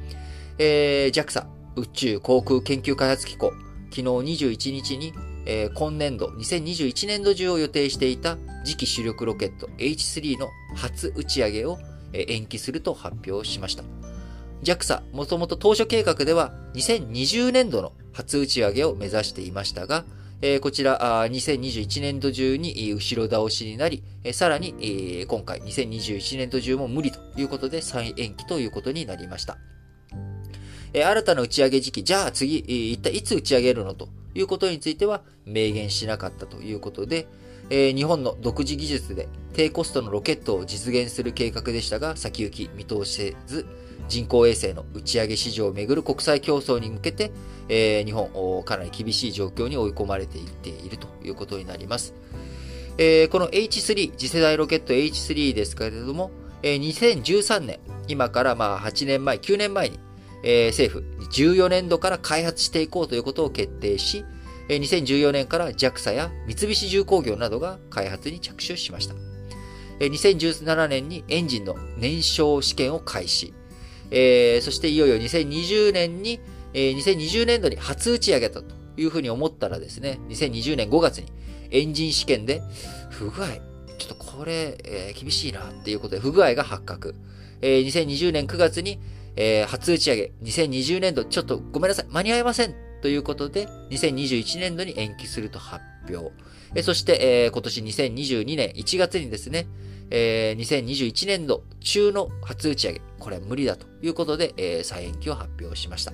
[0.58, 3.54] えー、JAXA 宇宙航空研究開発機構、
[3.92, 5.14] 昨日21日に
[5.46, 11.78] えー、今年度、2021年度中を予定していた次期主力ロケット H3 の初打ち上げを、
[12.14, 13.84] えー、延期すると発表しました。
[14.64, 20.06] JAXA、もともと当初計画では2020年度の初打ち上げを目指していましたが、
[20.42, 29.58] えー、こちらあ、2021年度中に後ろ倒しになり、えー、さらに、えー、今回2021年度中も無理ということで再延期ということになりました。
[30.94, 32.58] えー、新たな打ち上げ時期、じゃあ次、
[32.94, 37.28] 一体いつ打ち上げるのということについては明言しなかったということで、
[37.70, 43.66] えー、日本の独自技術で低コストのロケットを実現する計画でしたが、先行き見通せず、
[44.08, 47.32] 人工衛星の打ち上げ市場をめぐる国際競争に向けて、
[47.70, 52.14] えー、日本、かなり厳しい状況に追い込まれていっているということになります。
[52.98, 60.00] えー、この H3、次世代ロケット H3 ですけれども、え、2013年、今からまあ8年前、9年前に、
[60.46, 64.24] えー、政府、14年度から開発していこうということを決定し、
[64.70, 69.16] えー、2014年から JAXA や三菱重工業などが開発に着手しました。
[70.00, 73.54] えー、2017年にエンジンの燃焼試験を開始。
[74.12, 76.40] えー、そしていよいよ2020年に、
[76.74, 81.26] えー、2020年度に初打ち上げたというふうに思ったらですね、2020年5月に
[81.72, 82.62] エンジン試験で
[83.10, 87.16] 不具合、ちょっとこれ、えー、厳しいなっていうことで不具合が発覚。
[87.62, 89.00] えー、2020年9月に
[89.36, 96.32] えー、初打ち上げ、2020年度、ちょっとごめんなさい、間に合いませんということで、2021年度に延期すると発表。
[96.76, 99.68] えー、そして、えー、今年2022年1月にですね、
[100.10, 106.14] えー、2021年度中の初打ち上げ、これは無理だということで、えー、再延期を発表しました。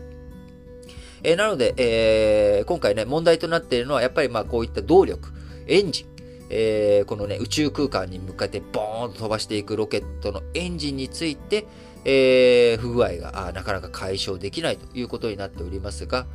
[1.23, 5.29] えー、なので、えー、今回ね、問題となっているのは、やっぱりまあこういった動力、
[5.67, 6.11] エンジン、
[6.49, 11.65] えー、このね、宇宙空間に向かってボーンと飛ばしていくロケットのエンジンについて、
[12.05, 16.25] えー、不具合がなかなか解消できないということになっておりますが、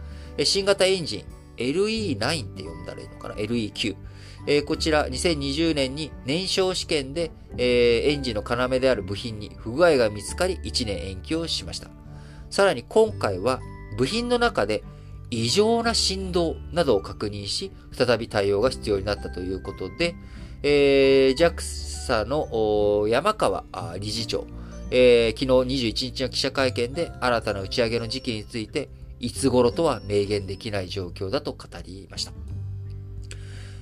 [0.45, 1.25] 新型エンジン
[1.57, 3.97] LE9 って呼んだらいいのかな ?LE9。
[4.49, 11.91] えー、こちら2020年に燃焼試験で、えー、エンジンの要である部品に不具合が見つかり1年延期をしました。
[12.49, 13.61] さらに今回は
[13.97, 14.85] 部品の中で
[15.31, 20.15] 異常な振動などを確認し、再び対応が必要になったということで、
[20.63, 23.65] えー、JAXA の山川
[23.99, 24.47] 理事長、
[24.91, 32.33] えー、昨日21日の記者会見で新たな打ち上げの時期について、いつ頃とは明言できない状況だと語りました。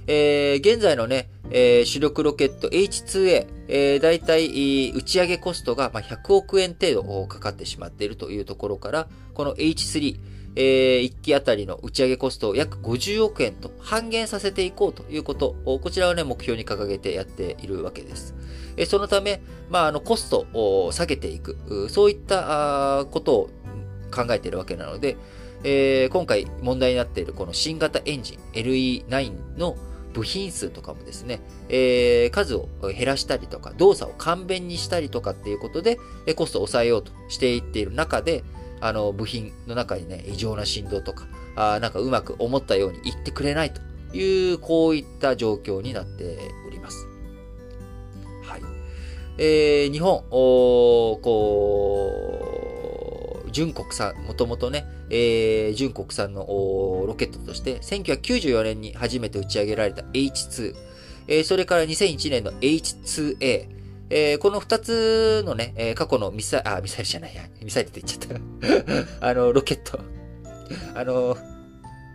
[0.06, 10.18] えー、現在のね、えー、主力ロケット H2A、えー、大体打ち上げコストが、100億円程度かかってしまっているというところから、この H3、
[10.56, 18.34] えー、1機あたりの打ち上げコストを約50億円と半減させていこうということ、こちらをね、目標に掲げてやっているわけです。
[18.76, 21.56] えそのため、まあ、あの、コストを下げていく、
[21.88, 23.50] そういったことを
[24.12, 25.16] 考えているわけなので、
[25.64, 29.76] えー、今回問題になっているこの新型エンジン LE9 の
[30.12, 35.98] 部品数とかもですね、えー、数を減らしたりとか、動作を簡便にしたりとかっていうことで、
[36.36, 38.44] コストを抑えようとしていっている中で、
[38.84, 43.80] あの、部品の中にね、異常な振動とか、あなんかうまく思ったように言ってくれないと
[44.14, 46.36] いう、こういった状況になって
[46.68, 47.06] おります。
[48.42, 48.60] はい。
[49.38, 52.42] えー、日本、おこ
[53.46, 56.44] う、純国産、もともとね、えー、純国産の
[57.06, 60.74] ロケットとして、1994年に初めて打ち上げられた H2、
[61.28, 68.38] えー、それから2001年の H2A、えー、この二つのね、えー、過去のミサイル、あ、ミサイルじゃないや、ミサイルって言っちゃっ
[69.20, 69.26] た。
[69.30, 69.98] あの、ロケット。
[70.94, 71.36] あの、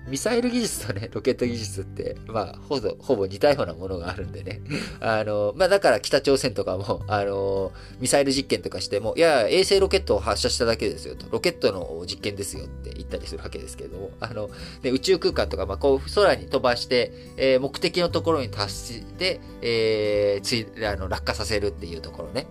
[0.09, 4.61] ミサイル技術とね、ロケット技術って、まあ、ほぼ、ほぼ似たようなものがあるんでね。
[4.99, 14.49] あの、まあ、だから北朝鮮とかも、あの、ミサイル実験とかしても、いや、衛星ロケットを発射しただけですよと、ロケットの実験ですよって言ったりするわけですけども、あの、
[14.83, 22.47] ね、宇宙空間とか、まあ、こう、空に飛ばして、えー、目的のところに達して、えー、つい、あの、落下させるっていうところね。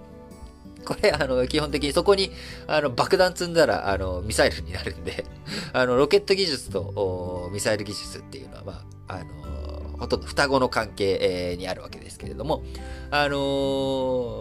[0.89, 2.31] これ、あの、基本的にそこに、
[2.67, 5.27] あの、爆弾積んだら、あの、ミサイルになるんで、
[5.75, 8.73] あの、ロケット技術と、ミサイル技術っていうのは、ま
[9.09, 9.38] あ、あの、
[9.99, 12.63] ほとんど双子の関係にあるわけですけれども、
[13.11, 13.37] あの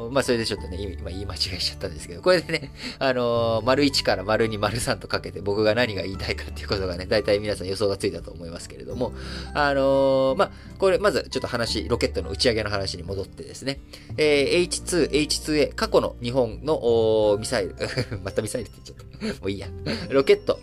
[0.10, 9.14] ー、まあ、それでちょっとね、今言い間違いしちゃったんですけど、これでね、あのー、丸1から丸2、丸3とかけて僕が何が言いたいかっていうことがね、大体皆さん予想がついたと思いますけれども、
[9.54, 13.80] あの、まあ、これ、まずちょっと話、ロケットの打ち上げの話に戻ってですね、
[14.18, 17.76] えー、H2、H2A、過去の日本のミサイル、
[18.24, 19.42] またミサイルって言っちゃった。
[19.42, 19.68] もういいや。
[20.10, 20.60] ロケット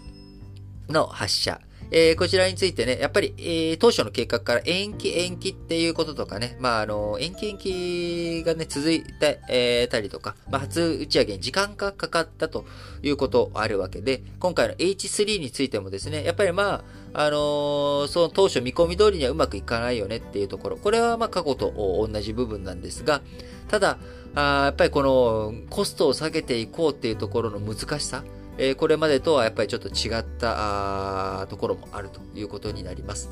[0.89, 1.61] の発射。
[1.91, 12.65] えー、こちらについてね、やっぱり、えー、当初の計画から延期延期っていうこととかね、まあ、あの、延期延期がね、続いて、えー、たりとか、まあ、初打ち上げに時間がかかったと
[13.03, 21.73] いうことあるわけで、今回の H3 についてもですね、やっぱりまあ、あのー、その当初見込み通りにはうまくいかないよねっていうところ、これはまあ過去と
[22.11, 23.23] 同じ部分なんですが、
[23.69, 23.99] ただ、
[24.35, 28.25] あやっぱりこのコストを下げていこうっていうところの難しさ、
[28.59, 33.31] えー、これまでとはやっぱりちょっと違ったところもあるということになります。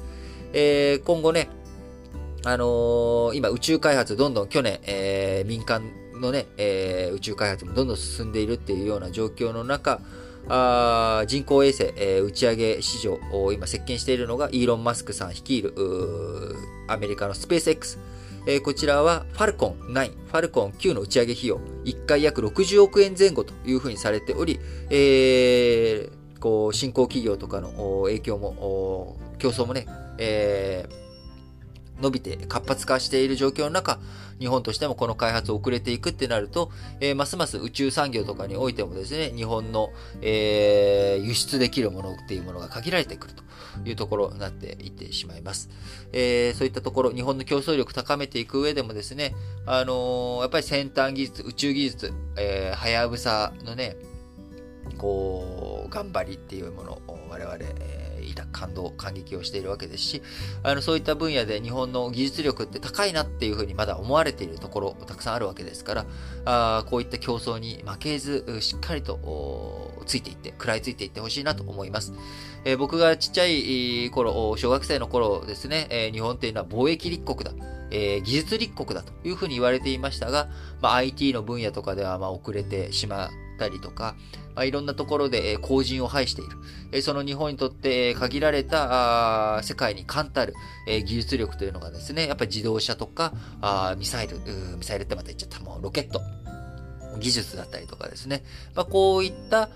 [0.53, 1.49] えー、今後ね、
[2.45, 5.83] あのー、今宇宙開発どんどん去年、えー、民間
[6.21, 10.01] のね、えー、宇宙開発もどんどん進んでいるっていうような状況の中、
[10.49, 15.73] あ人工衛星、えー、打ち上げ市場を今席巻しているのがイーロン・マスクさん率いる
[16.89, 17.99] アメリカのスペース X
[18.47, 24.59] えー、こちらはファルコン9、ファルコン9の打ち上げ費用、1回約60億円前後というふうにされており、
[24.91, 29.87] えー、こう、新興企業とかの影響も、競争もね、
[30.19, 31.02] えー、
[32.03, 33.99] 伸びて活発化している状況の中、
[34.39, 45.71] 日本としてもこの開発を遅れていくってなると、えー、ますます宇宙産業とかにおいてもですね、日本の、えー、輸出できるものっていうものが限られてくるというところになっていってしまいます。
[46.13, 49.35] えー、そういったところ、日本の競争力高めていく上でもですね、
[49.65, 53.97] あの、やっぱり先端技術、宇宙技術、え、はやぶさのね、
[54.99, 58.02] こう、頑張りっていうものを我々、えー
[58.35, 60.23] 感動、感激をしているわけですし、
[60.63, 66.07] あの、そういった分野で日本の技術力って高いなっていうふうにまだ思われているところたくさんあるわけですから、
[66.45, 72.13] あこういった競争に負けず、しっかりとついていって、食らいついていってほしいなと思います。
[72.65, 77.53] えー、僕がちっちゃい頃、小学生の頃ですね、えー、日本っていうのは貿易立国だ。
[77.95, 80.49] えー、技術立国だというふうに言われていましたが、
[80.81, 84.15] まあ、IT の分野とかではま遅れてしまったりとか、
[84.55, 86.57] まあ、いろんなところで後人を排している。
[86.93, 90.55] えその日本にとって限られた世界に冠たる
[90.87, 94.39] 技術力というのがですね、やっぱり自動車とかあミサイル、
[94.77, 96.21] ミサイルってまた言っちゃった、もうロケット。
[97.19, 98.43] 技術だったりとかですね。
[98.75, 99.69] まあ、こういった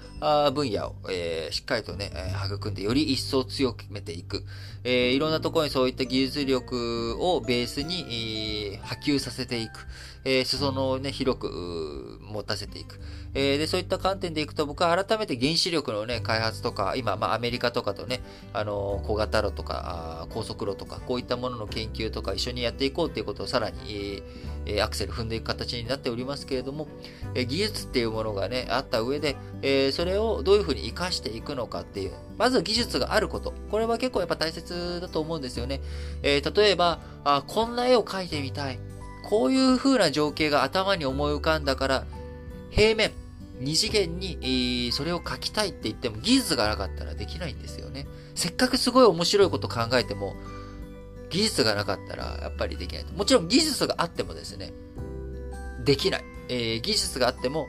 [0.53, 2.11] 分野を、えー、しっかりとね、
[2.45, 4.45] 育んでより一層強く決めていく。
[4.85, 9.87] えー、いろんなところにそういった技術力をベースに、波及させていく。
[10.29, 13.01] えー、裾野をね、広く持たせていく。
[13.33, 18.21] えー、で、そういった観点でいくと、僕は改めて原子力のね、開発とか、今、まあ、アメリカとかとね、
[18.53, 24.25] あの小型炉とか、高速炉とか、こういったものの研究とか一緒にやっていこうっていうことをさらに、
[24.69, 26.89] えアクセル踏んでいく形になっておりますけれども、
[27.37, 33.55] え技術っていうものがね、あった上で、えそれをどういうふうに活かしていくのかっていう、まず技術があること。
[33.71, 35.81] これは結構やっぱ大切だと思うんですよね。
[36.25, 38.81] え例えばあ、こんな絵を描いてみたい。
[39.27, 42.07] こういう風な情景が頭に思い浮かんだから、
[42.71, 43.11] 平面、
[43.59, 48.07] 二次元に、それを描きたいって言っても技術がなかったらできないんですよね。
[48.37, 50.37] せっかくすごい面白いこと考えても、
[51.29, 53.05] 技術がなかったらやっぱりできない。
[53.17, 54.73] もちろん技術があってもですね、
[55.85, 56.25] できない。
[56.49, 57.67] えー、技術があっても、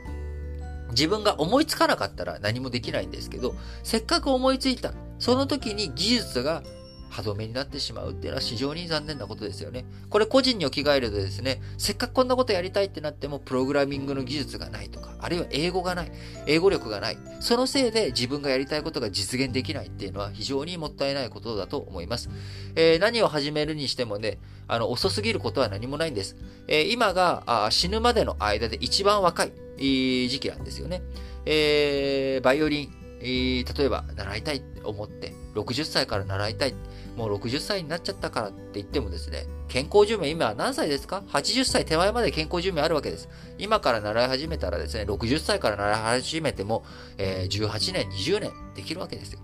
[0.90, 6.62] 自分が思いつかなかったら何もできないんですけど、せっかく思いついた、その時に技術が
[7.10, 9.84] 歯止めになってしまうっていうのは非常に残念なことですよね。
[10.10, 16.12] これ個人に置き換えるとですね、せっかくこんなことやりたいってなっても、プログラミングの技術がないとか、あるいは英語がない、
[16.46, 17.18] 英語力がない。
[17.40, 22.30] そのせいで自分がやりたいことが実現できないっていうのは非常にもったいないことだと思います。
[22.74, 26.36] えー、何を始めるにしてもね、あの、遅すぎることは何もないんです。
[26.66, 29.44] えー、今があ死ぬまでの間で一番若
[29.78, 31.02] い時期なんですよね。
[31.46, 36.74] えー、バイオリン、えー、例えば習いたいって思って、60歳から習いたい。
[37.16, 43.28] もう60歳になっちゃったからって言ってもですね、健康寿命今は何歳ですか ?80 歳手前まで健康寿命あるわけです。
[43.58, 46.84] 今から習い始めたらですね、60歳から習い始めても、
[47.16, 49.40] えー、18年、20年できるわけですよ。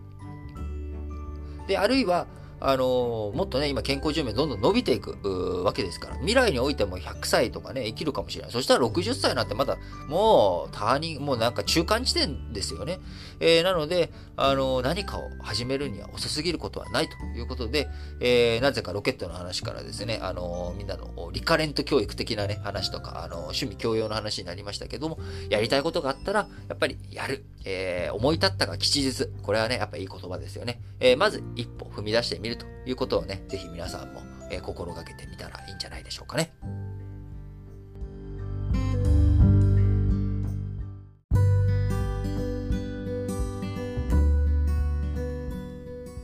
[1.67, 2.27] で、あるいは、
[2.67, 8.53] あの、もっとね、今健康寿命どんどん伸びていくわけですから、未来においても100歳とかね、生きるかもしれない。
[8.53, 9.77] そしたら60歳なってまだ、
[10.09, 13.01] もう、ターニング、もうなんか中間地点ですよね。
[13.39, 17.89] えー、なので、あの、何かを始めるには遅すぎることはないということで、
[18.21, 25.19] えー、なぜかロケットの話からですね、あのみんなのリカレント教育的なね、話とか、あの趣味教養の話になりましたけども、
[25.51, 27.45] やりたいことがあったら、やっぱりやる。
[27.67, 29.29] えー思い立ったが吉日。
[29.43, 30.81] これはね、やっぱいい言葉ですよね。
[31.01, 36.53] えまず一歩踏み出してみるということをね、ぜひ皆さんも、え心がけてみたらいいんじゃないでしょうかね。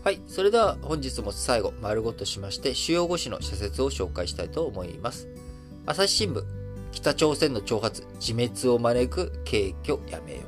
[0.03, 0.23] はい。
[0.27, 5.29] それでは本日も最後、丸ごとしまして、主要5紙の社説を紹介したいと思います。
[5.87, 6.43] 朝日新聞、
[6.93, 10.41] 北朝鮮の挑発、自滅を招く軽挙やめよ。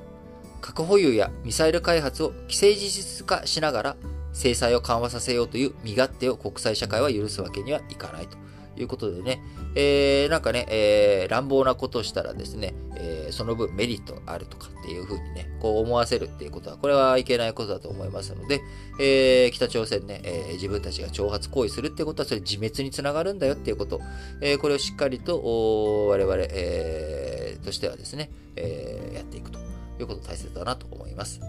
[0.60, 3.96] 核保有やミサイル開発を既成事実化しながら
[4.32, 8.38] 制裁を緩和させようという身勝手を国際社会は許すわけにはいかないと
[8.80, 9.42] いうことでね、
[9.74, 18.60] えー、なんかね、えー、乱暴なことをしたらですね、えー、その分メリットがあるとかっていうふうにね、こう思わせるっていうことは、これはいけないことだと思いますので、
[18.98, 24.00] えー、北朝鮮ね、えー、自分たちが挑発行為するっていうことは、それ自滅につながるんだよっていうこと、
[24.40, 29.58] えー、これをしっかりと、我々、えー、としてはですね、えー、やっていくと
[30.00, 31.40] いうこと大切だなと思います。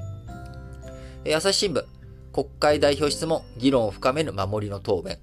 [1.23, 1.85] えー、朝日新聞、
[2.33, 5.19] 国会代表質問、議論を深める守りの答弁。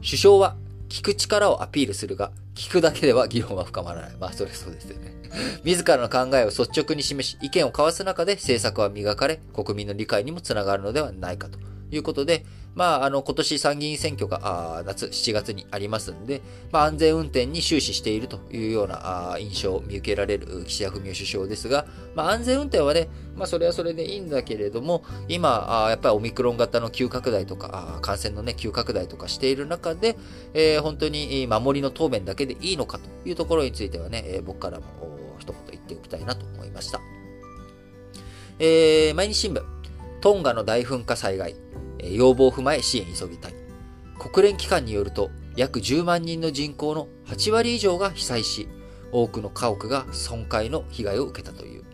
[0.00, 0.56] 首相は
[0.88, 4.16] 聞く力をアピールするが、聞くだけでは議論は深まらない。
[4.20, 5.12] まあ、それそうですよね。
[5.64, 11.58] 自らの考えを率直に示し、意見を交わす中で政策は磨かれ、国民の理解にもつながるのではないかと
[11.92, 16.40] いうことで、まあ、あの、今年参議院選挙が、あ夏、7月にありますんで、
[16.70, 30.16] まあ、安全運転に終始しているというようなあ印象を見受けられる岸田文雄首相ですが、まあ、安全運転はね、まあ、それはそれでいいんだけれども、今、あやっぱりオミクロン型の急拡大とか、あ感染のね、急拡大とかしている中で、
[30.54, 34.84] えー、本当に守りの答弁だけでいいのかというところについてはね、えー、僕からも
[35.38, 37.00] 一言言っておきたいなと思いました。
[38.58, 39.62] えー、毎日新聞、
[40.20, 41.56] トンガの大噴火災害、
[42.02, 43.54] 要望を踏まえ支援急ぎたい。
[44.18, 48.68] 国連機関によると、約10万人の人口の8割以上が被災し、
[49.12, 51.84] 多くの家屋が損壊の被害を受けたという。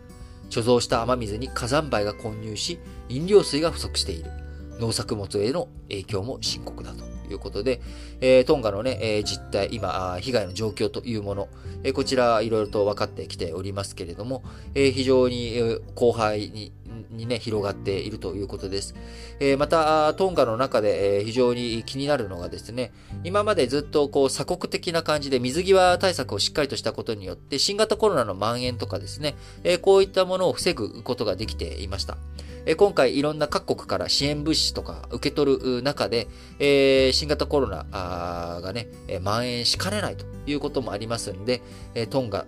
[0.49, 4.31] 貯蔵した雨水に火山灰が混入し、飲料水が不足している。
[4.79, 7.81] 農作物への影響も深刻だということで、
[8.21, 11.49] えー、トンガのね、えー、実態、今、被害の状況というもの、
[11.83, 14.43] えー、こちらいろいろと分かってきておりますけれども、
[14.73, 15.51] え非常に
[15.95, 16.71] 広範囲に
[17.09, 18.95] にね、広がっているということです。
[19.39, 22.91] えー、また、トンガの中で、えー、非常に気になるのがですね、
[23.23, 32.17] 今までずっとこう鎖国的な感じで水際対策をしっかりとしたことによって、新型コロナの蔓延とかですね、えー、こういったものを防ぐことができていました。
[32.65, 36.27] え今回いろんな各国から支援物資とか受け取る中で、
[36.59, 37.85] え新型コロナ
[38.61, 38.87] がね、
[39.23, 41.61] 蔓延しかねないということもありますんで、
[41.95, 42.45] えトンガ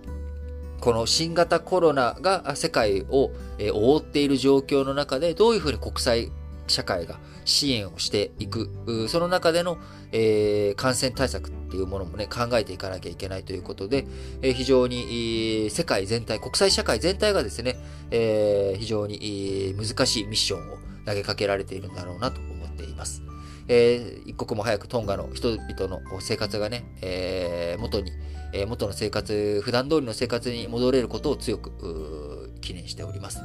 [0.82, 3.30] この新型コロナが世界を
[3.72, 6.32] 覆っている状況の中で、どういうふうに国際
[6.66, 8.68] 社会が支援をしていく、
[9.08, 9.78] その中での、
[10.10, 14.06] え、感染対策っていうものもね、考えていかなきゃいけないということで、
[14.42, 17.76] え、非常に、世界全体、国際社会全体がですね、
[18.10, 23.22] え、非常に難しいミッションを投げかけられているんだろうなと思っています。
[23.68, 28.12] えー、一刻も早くトンガの人々の生活がね、えー、元に、
[28.52, 33.40] えー、元の生活、普段通りの生活に戻れることを強く記念しております。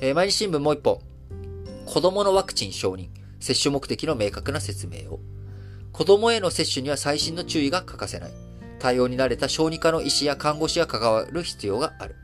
[0.00, 1.00] えー、毎日新聞もう一本。
[1.86, 3.08] 子供のワクチン承認、
[3.40, 5.20] 接種目的の明確な説明を。
[5.92, 8.30] 子供への接種には細心の注意が欠かせない。
[8.78, 12.16] 対応に慣れた小児科の医師や看護師が関わる必要がある。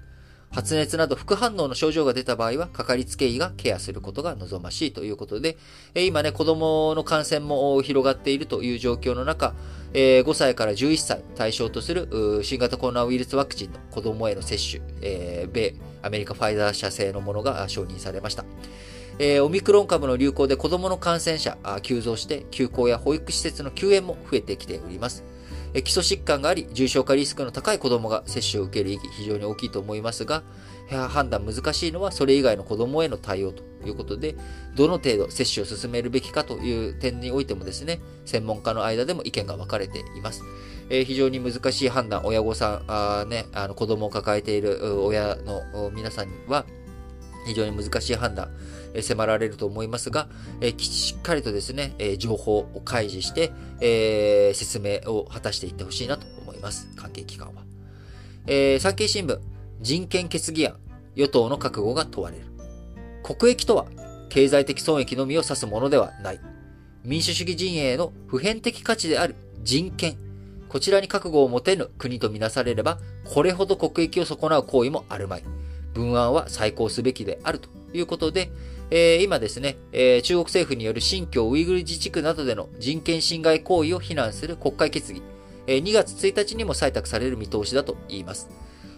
[0.53, 5.57] 発熱など副反応の症状が出た場合は、かかりつけ医がケアすることが望ましいということで、
[5.94, 9.55] 今ね、子供の感染も広がっているという状況の中、
[9.94, 18.44] 5歳から11歳対象とする新型コロナウイルスワクチンの子供への接種、米、アメリカファイザー社製のものが承認されました。
[19.18, 25.24] えオミクロン株の流行で子供の感染者急増して、休校や保育施設の休園も増えてきております。
[25.80, 30.42] 基礎疾患があり、重症化リスクの高い子供が接種を受ける意義、非常に大きいと思いますが、
[30.90, 34.36] 判断難しいのはそれ以外の子供への対応ということで、
[34.76, 40.42] どの程度接種を進めるべきかという点においてもですね、専門家の間でも意見が分かれています。
[40.90, 46.66] えー、非常に難しい判断、親御さん、あね、あの子供を抱えている親の皆さんには、
[47.46, 48.50] 非常に難しい判断、
[49.01, 50.28] 迫られると思いますが、
[50.61, 53.53] えしっかりとですね、情報を開示して、
[54.55, 56.88] 説明を果たしていってほしいなと思います。
[56.97, 57.62] 関係機関は。
[58.80, 59.38] 産経新聞、
[59.80, 60.76] 人権決議案、
[61.14, 62.47] 与党の覚悟が問われる。
[63.22, 63.86] 国益とは、
[64.28, 66.40] 経済的損益のみを指すものではない。
[67.05, 70.16] 民主主義陣営の普遍的価値である人権。
[70.68, 75.45] こちらに覚悟を持てぬ国とみなされれば、これほど国益を損なう行為もあるまい。
[75.93, 78.51] 文案は再考すべきであるということで、
[78.95, 85.22] えー、今ですね、えー、中国政府による新疆ウイグル自治区などでの人権侵害行為を非難する国会決議、
[85.66, 88.51] えー、2月1日にも採択される見通しだと言います。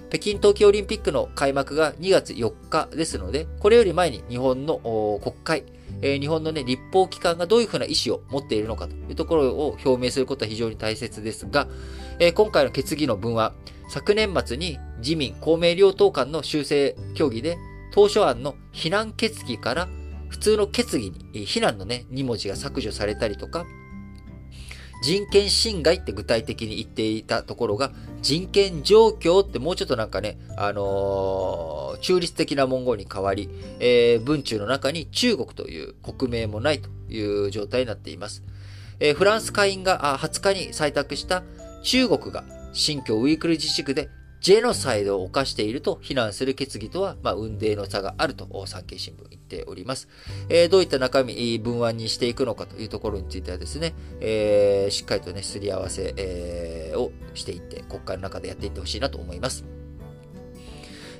[0.08, 5.64] 北京冬季オリンピックの開幕が2月4日ですので、これより前に日本の国会、
[6.02, 11.68] えー、日本のね、立法機関がどういうふうな意思を持っているのかというところを表明することは非常に大切ですが、
[12.18, 13.54] えー、今回の決議の文は、
[13.88, 17.58] 昨年末に自民、公明両党間の修正協議で
[17.94, 19.88] 当初案の非難決議から
[20.28, 23.66] 普通の決議に非難のね、2文字が削除されたりとか、
[25.00, 38.42] 人権侵害って具体的に言っていたところが、人権状況ってもうちょっとなんかね、あのー、中立的な文言に変わり、えー、文中の中に中国という国名もないという状態になっています。
[38.98, 41.44] えー、フランス下院が20日に採択した
[41.84, 42.42] 中国が
[42.72, 44.08] 新疆ウイグル自治区で
[44.44, 50.06] ジェノサイドを犯していると非難する決議とは、まあ、運命の差があると産経新聞言っております。
[50.50, 59.64] えー、どういった中身、文案にしていくのかというところについてはですね、えー、しっかりとね、すり合わせ、えー、をしていって、国会の中でやっていってほしいなと思います。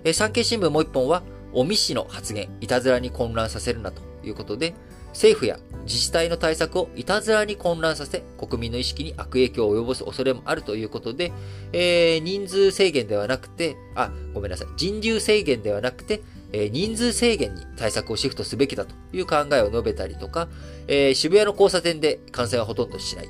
[0.05, 1.23] えー、産経新聞もう一本は、
[1.55, 4.75] 尾身氏の発言、いたずらに混乱させるなということで、
[5.15, 11.33] 政府や自治体の対策をいたずらに混乱させ、国民の意識に悪影響を及ぼす恐れもあるということで、
[11.73, 16.21] えー、人数制限ではなくて、あ、ごめんなさい、人流制限ではなくて、
[16.53, 20.49] えー、人数制限に対策をシフトすべきだという考えを述べたりとか、
[20.89, 23.29] えー、渋谷の交差点で感染はほとんどしない。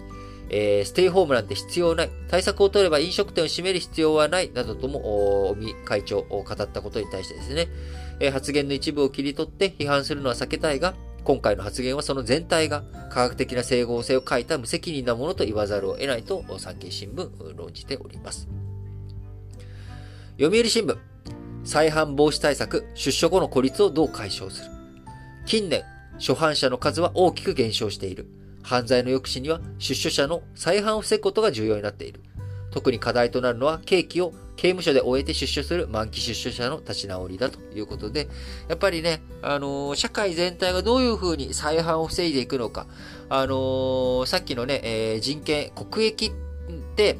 [0.51, 2.11] えー、ステイホームなんて必要ない。
[2.29, 4.51] 対策を取れば飲食店を閉める必要はない。
[4.53, 7.69] などとも、尾身会長を語ったことに対してですね、
[8.21, 18.49] え、発言の一部を切り取って批判するのは避けたいが、今回の発言はその全体が科学的な整合性を欠いた無責任なものと言わざるを得ないと産経新聞論じております。
[20.39, 20.97] 読売新聞、
[21.65, 24.71] 再犯防止対策、出所後の孤立をどう解消する
[25.47, 25.85] 近年、
[26.19, 28.27] 初犯者の数は大きく減少している。
[28.63, 32.23] 犯罪の抑止には出所者の再犯を防ぐことが重要になっている。
[32.75, 38.29] 特に課題となるのは刑期を刑務所で終えて出所する満期出所者の立ち直りだということで、
[38.69, 42.87] やっぱりね、あのー、社会全体がどういうふうに再犯を防いでいくのか、
[43.29, 46.33] あのー、さっきのね、えー、人権、国益っ
[46.97, 47.17] て、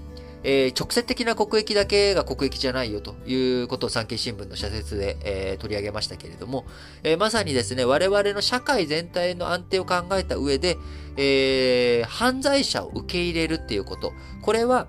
[0.47, 6.67] え直接的な国益だけが国益じゃないよということを産経新聞の社説で、え取り上げましたけれども、
[7.03, 10.77] えまさにですね、我々の社会全体の安定を考えた上で、
[11.17, 14.87] え犯罪者を受け入れるっていうこと、これは、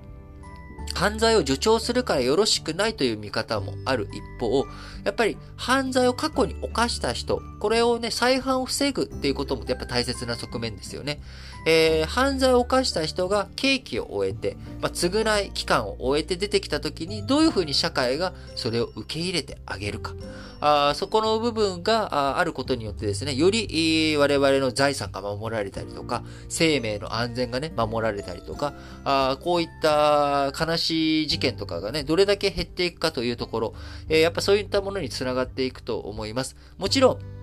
[0.94, 4.66] 犯罪を助長するからよろしくないという見方もある一方、
[5.04, 11.22] やっぱり犯罪を過去に犯した人、これをね、再犯を防ぐっていうこともやっぱ大切な側面ですよね。
[11.66, 20.14] えー、犯罪を犯した人が刑期を終えて、まあ、償い期間を終えて出てきた時に、どういうふうに社会がそれを受け入れてあげるか。
[20.62, 33.74] あそこの部分があることによってですね、より我々の財産が守られたりとか、生命の安全がね、守られたりとか、あこういった悲しい事件とかがね、どれだけ減っていくかというところ、
[34.10, 36.56] えー、やっぱそういったものにつながっていくと思います。
[36.78, 37.35] もちろん、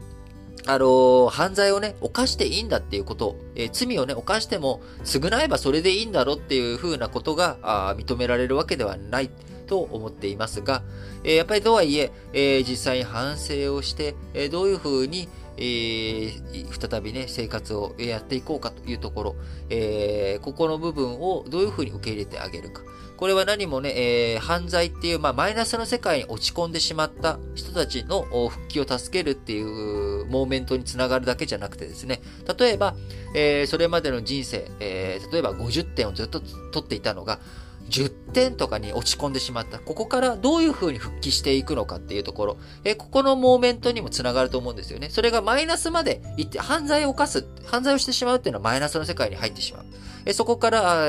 [0.66, 9.30] あの、犯罪をね、犯していいんだっていうこと、えー、罪をね、犯しても、償えばそれでいいんだろっていう風なことが、あ認められるわけではない
[9.66, 10.82] と思っていますが、
[11.24, 16.30] えー、やっぱりとはいええー、実際に反省をして、え、どういう風に、え、
[16.70, 19.36] 再びね、生活をやっていこうかというところ、
[19.68, 22.82] えー、ここの部分をどういう風に受け入れてあげるか。
[23.22, 32.20] これは何もね、えー、犯罪っていう、まあ、マイナスの世界に落ち込んでしまった人たちの復帰を助けるっていうモーメントにつながるだけじゃなくてですね、
[32.58, 32.96] 例えば、
[33.36, 37.38] えー、それまでの人生、えー、例えば50点をずっと取っていたのが、
[37.90, 39.78] 10点とかに落ち込んでしまった。
[39.78, 42.56] ここからどういう風に復帰していくのかっていうところ。
[42.82, 45.10] え、ここのモーメントにもつながると思うんですよね。
[45.10, 49.84] それがマイナスまで行って犯罪を犯す、犯罪をしてしまうっていうのはマイナスの世界に入ってしまう。
[50.24, 51.06] え、そこから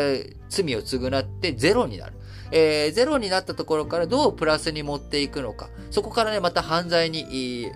[0.49, 2.13] 罪を償ってゼロになる。
[2.51, 5.69] えー、ゼロになったところからどうプラスに持っていくのか。
[5.91, 7.71] そこからね、また犯罪に、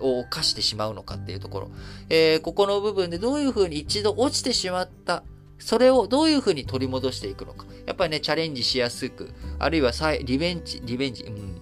[0.00, 1.70] を犯してしまうのかっていうところ。
[2.08, 5.22] えー、ここの部分でどういう風に一度落ちてしまった
[5.58, 7.64] それをどういうふうに取り戻していくのか。
[7.86, 11.60] やっぱりね、チャレンジしやすく、あるいは再、リベンジ、リベンジ、うん、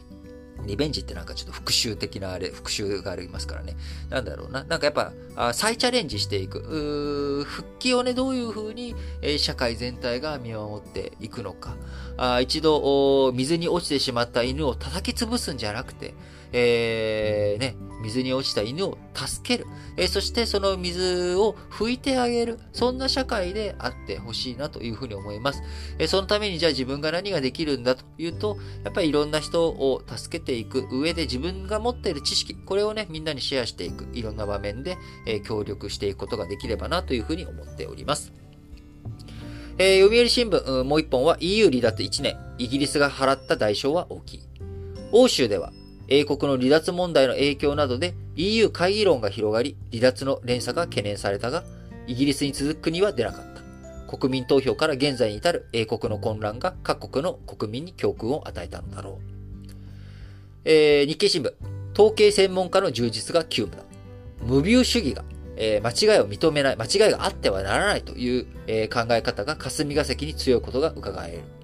[0.66, 3.76] リベンジってなんかちょっと復讐的なあれ、復讐がありますからね。
[4.10, 4.64] なんだろうな。
[4.64, 7.44] なんかやっぱ、あ再チャレンジしていく。
[7.46, 11.76] 復帰をね、どういうふうに、えー、社会全体が見守っていくのか。
[12.16, 16.14] あ一度、水に落ちてしまった犬を叩き潰すんじゃなくて、
[16.52, 19.66] えー、ね、水に落ちた犬を助ける。
[19.96, 22.58] え、そしてその水を拭いてあげる。
[22.72, 25.62] そんな社会であってほしいなというふうに思います。
[25.98, 34.06] え、そのためにじゃあ自分が何ができるんだというと、やっぱりいろんな人を助けていく上で自分が持っている知識、これをね、みんなにシェアしていく。
[34.12, 38.32] いろんな場面で、え、協力していくことができればなというふうに思っております。
[39.78, 44.40] えー、読売新聞、もう一本は EU 離脱1年、イギリスが払った代償は大きい。
[45.12, 45.72] 欧州では
[46.12, 51.64] 英国の離脱問題の影響などで EU 会議論が広がり、離脱の連鎖が懸念されたが、
[52.06, 53.44] イギリスに続く国は出なかっ
[54.06, 54.18] た。
[54.18, 59.14] 国民投票から現在に至る英国の混乱が各国の国民に教訓を与えたのだろう。
[60.66, 61.54] えー、日経新聞、
[61.94, 63.88] 統計専門家の充実が急務だ。
[64.46, 65.24] 無病主義が、
[65.56, 71.61] えー、間違いを認めない、間違いがあってはならないという、えー、考え方が霞が関に強いことが伺える。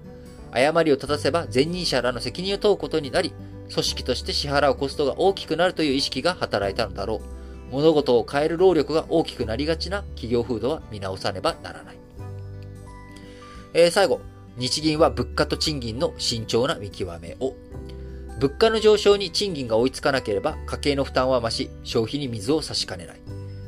[0.51, 3.33] 誤りを正せば前任者らの責任を問うことになり、
[3.71, 7.71] 組織として支払うコストが大きくなるという意識が働いたのだろう。
[7.71, 11.97] 物事を変える労力が大きくなりがちな企業風土は見直さねばならない。
[13.73, 14.21] えー、最後、
[14.57, 17.53] 日銀は物価と賃金の慎重な見極めを。
[18.39, 23.21] 物価の上昇に賃金が追いつかなければ家計の負担は増し、消費に水を差しかねない。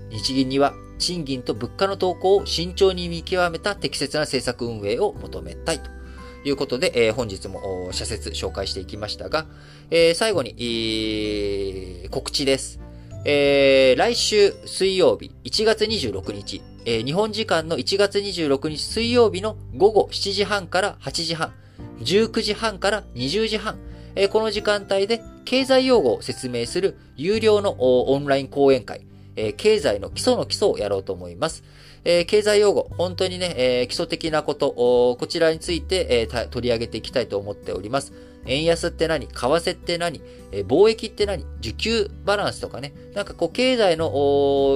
[0.10, 6.01] 日銀には賃金と物価の動向を慎重に見極めた適切な政策運営を求めたいと。
[6.44, 9.46] ということで、えー、本日も社説紹介していきましたが、
[9.92, 12.80] えー、最後に、えー、告知です。
[13.24, 21.54] えー、来週水曜日、1月26日、えー、日本時間の1月26日水曜日の午後7時半から8時半、
[22.00, 23.78] 19時半から20時半、
[24.16, 31.64] えー、この時間帯で経済用語を説明する有料のオンライン講演会、えー、経済の基礎の基礎をやろうと思います。
[32.04, 38.14] え、経済用語、本当にね、え、基礎的なこと、こちらについて、え、取り上げていきたいと思っております。
[38.48, 40.22] 円安って何為替って何、
[40.52, 42.94] え、貿易って何需給バランスとかね。
[43.14, 44.08] なんかこう、経済の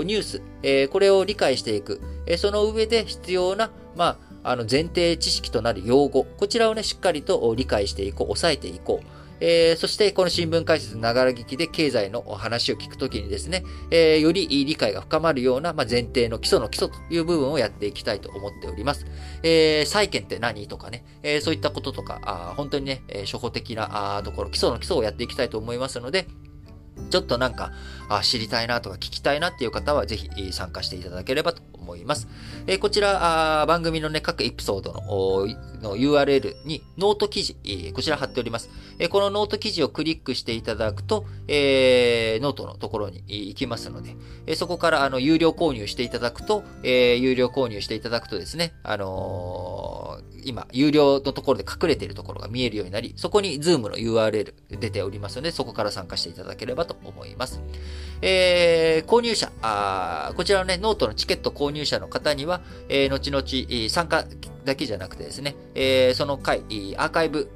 [0.06, 2.00] ニュース、え、これを理解していく。
[2.28, 6.26] え、その上で必要な、まあ、あの、前提知識となる用語。
[6.38, 9.25] こちらをね、しっかりと理解していこう、抑えていこう。
[9.40, 19.06] えー、そしてこの新聞解説ながら聞きで経済の話を聞くときにですね、えー、より理解が深まるような、まあ、前提の基礎の基礎という部分をやっていきたいと思っております。
[19.44, 26.28] えー、債券って何とかね、えー、そういったこととか、あ本当にね、えー、初歩的なあところ、基礎の基礎をやっていきたいと思いますので、
[27.10, 27.72] ちょっとなんか、
[28.08, 32.28] あ知りたいなとか聞きたいなっていう方は、ぜひ参加していただければと思います。
[32.68, 35.02] え、こちらあ、番組のね、各エピソードの
[35.82, 38.70] の URL にノート記事、え、こちら貼っております。
[39.00, 44.16] え、このノート記事をクリックしていただくと、えー、ノートのところに行きますので、
[44.48, 57.62] え、そこからあの有料購入していただくと、えー、有料購入していただくとですね、あのー今、有料のところで隠れているところが見えるようになり、そこに Zoom の URL 出ておりますので、そこから参加していただければと思います。
[58.22, 64.26] えー、購入者、あこちらのね、ノートのチケット購入者の方には、えー、後々、参加
[64.64, 66.60] だけじゃなくてですね、えー、その回、
[66.98, 67.50] アーカイブ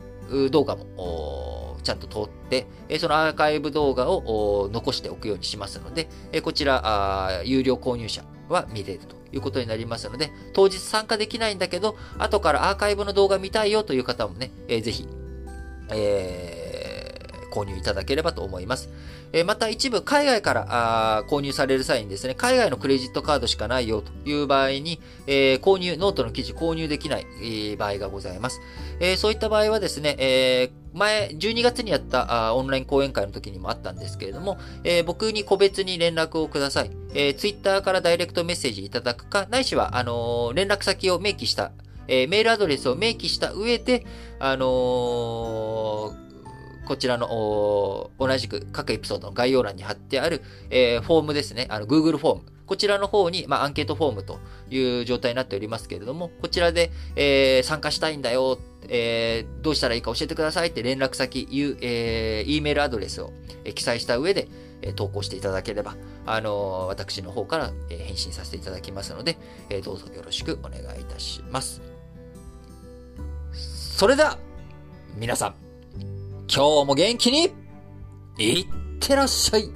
[0.52, 2.68] 動画も、ちゃんと通って、
[3.00, 6.10] そのアーカイブ動画を残しておくようにしますので、
[6.42, 15.08] こちら、有料購入者は見れるということになりますので、当日参加できないんだけど、後からアーカイブの動画見たいよという方もね、ぜひ、
[15.92, 18.90] えー、購入いただければと思います。
[19.32, 28.60] えまた一部海外から購入される際にですね、海外のクレジットカードしかないよという場合に、えー、購入、ノートの記事購入できない、えー、場合がございます。
[29.00, 36.92] えー、そういった場合はですね、え前、12月にやったオンライン講演会の時にもあったんですけれども、え僕に個別に連絡をください。
[37.14, 41.72] えー、Twitter からダイレクトメッセージいただくか、ないしは、あの連絡先を明記した、
[42.08, 44.06] えメールアドレスを明記した上で、
[44.40, 46.16] あの
[46.90, 47.28] こちらの、
[48.18, 51.68] 同じく各エピソードの概要欄に貼ってある、えー、フォームですね。
[51.70, 52.42] あの、Google フォーム。
[52.66, 54.40] こちらの方に、まあ、アンケートフォームと
[54.72, 63.34] いう状態になっておりますけれども、こちらで、えー、参加したいんだよ、えー、どうしたらいいか教えてくださいって連絡先、いう、えー、E メールアドレスを、
[63.66, 64.48] え、記載した上で、
[64.82, 69.38] え、投稿していただければ、あの、私の方から、え、返信させていただきますので、
[69.70, 71.84] え、どうぞよろしくお願いいたします。
[73.52, 74.40] それでは、
[75.16, 75.69] 皆さん、
[76.52, 77.52] 今日も元気に、
[78.40, 78.68] いっ
[79.00, 79.72] てらっしゃい。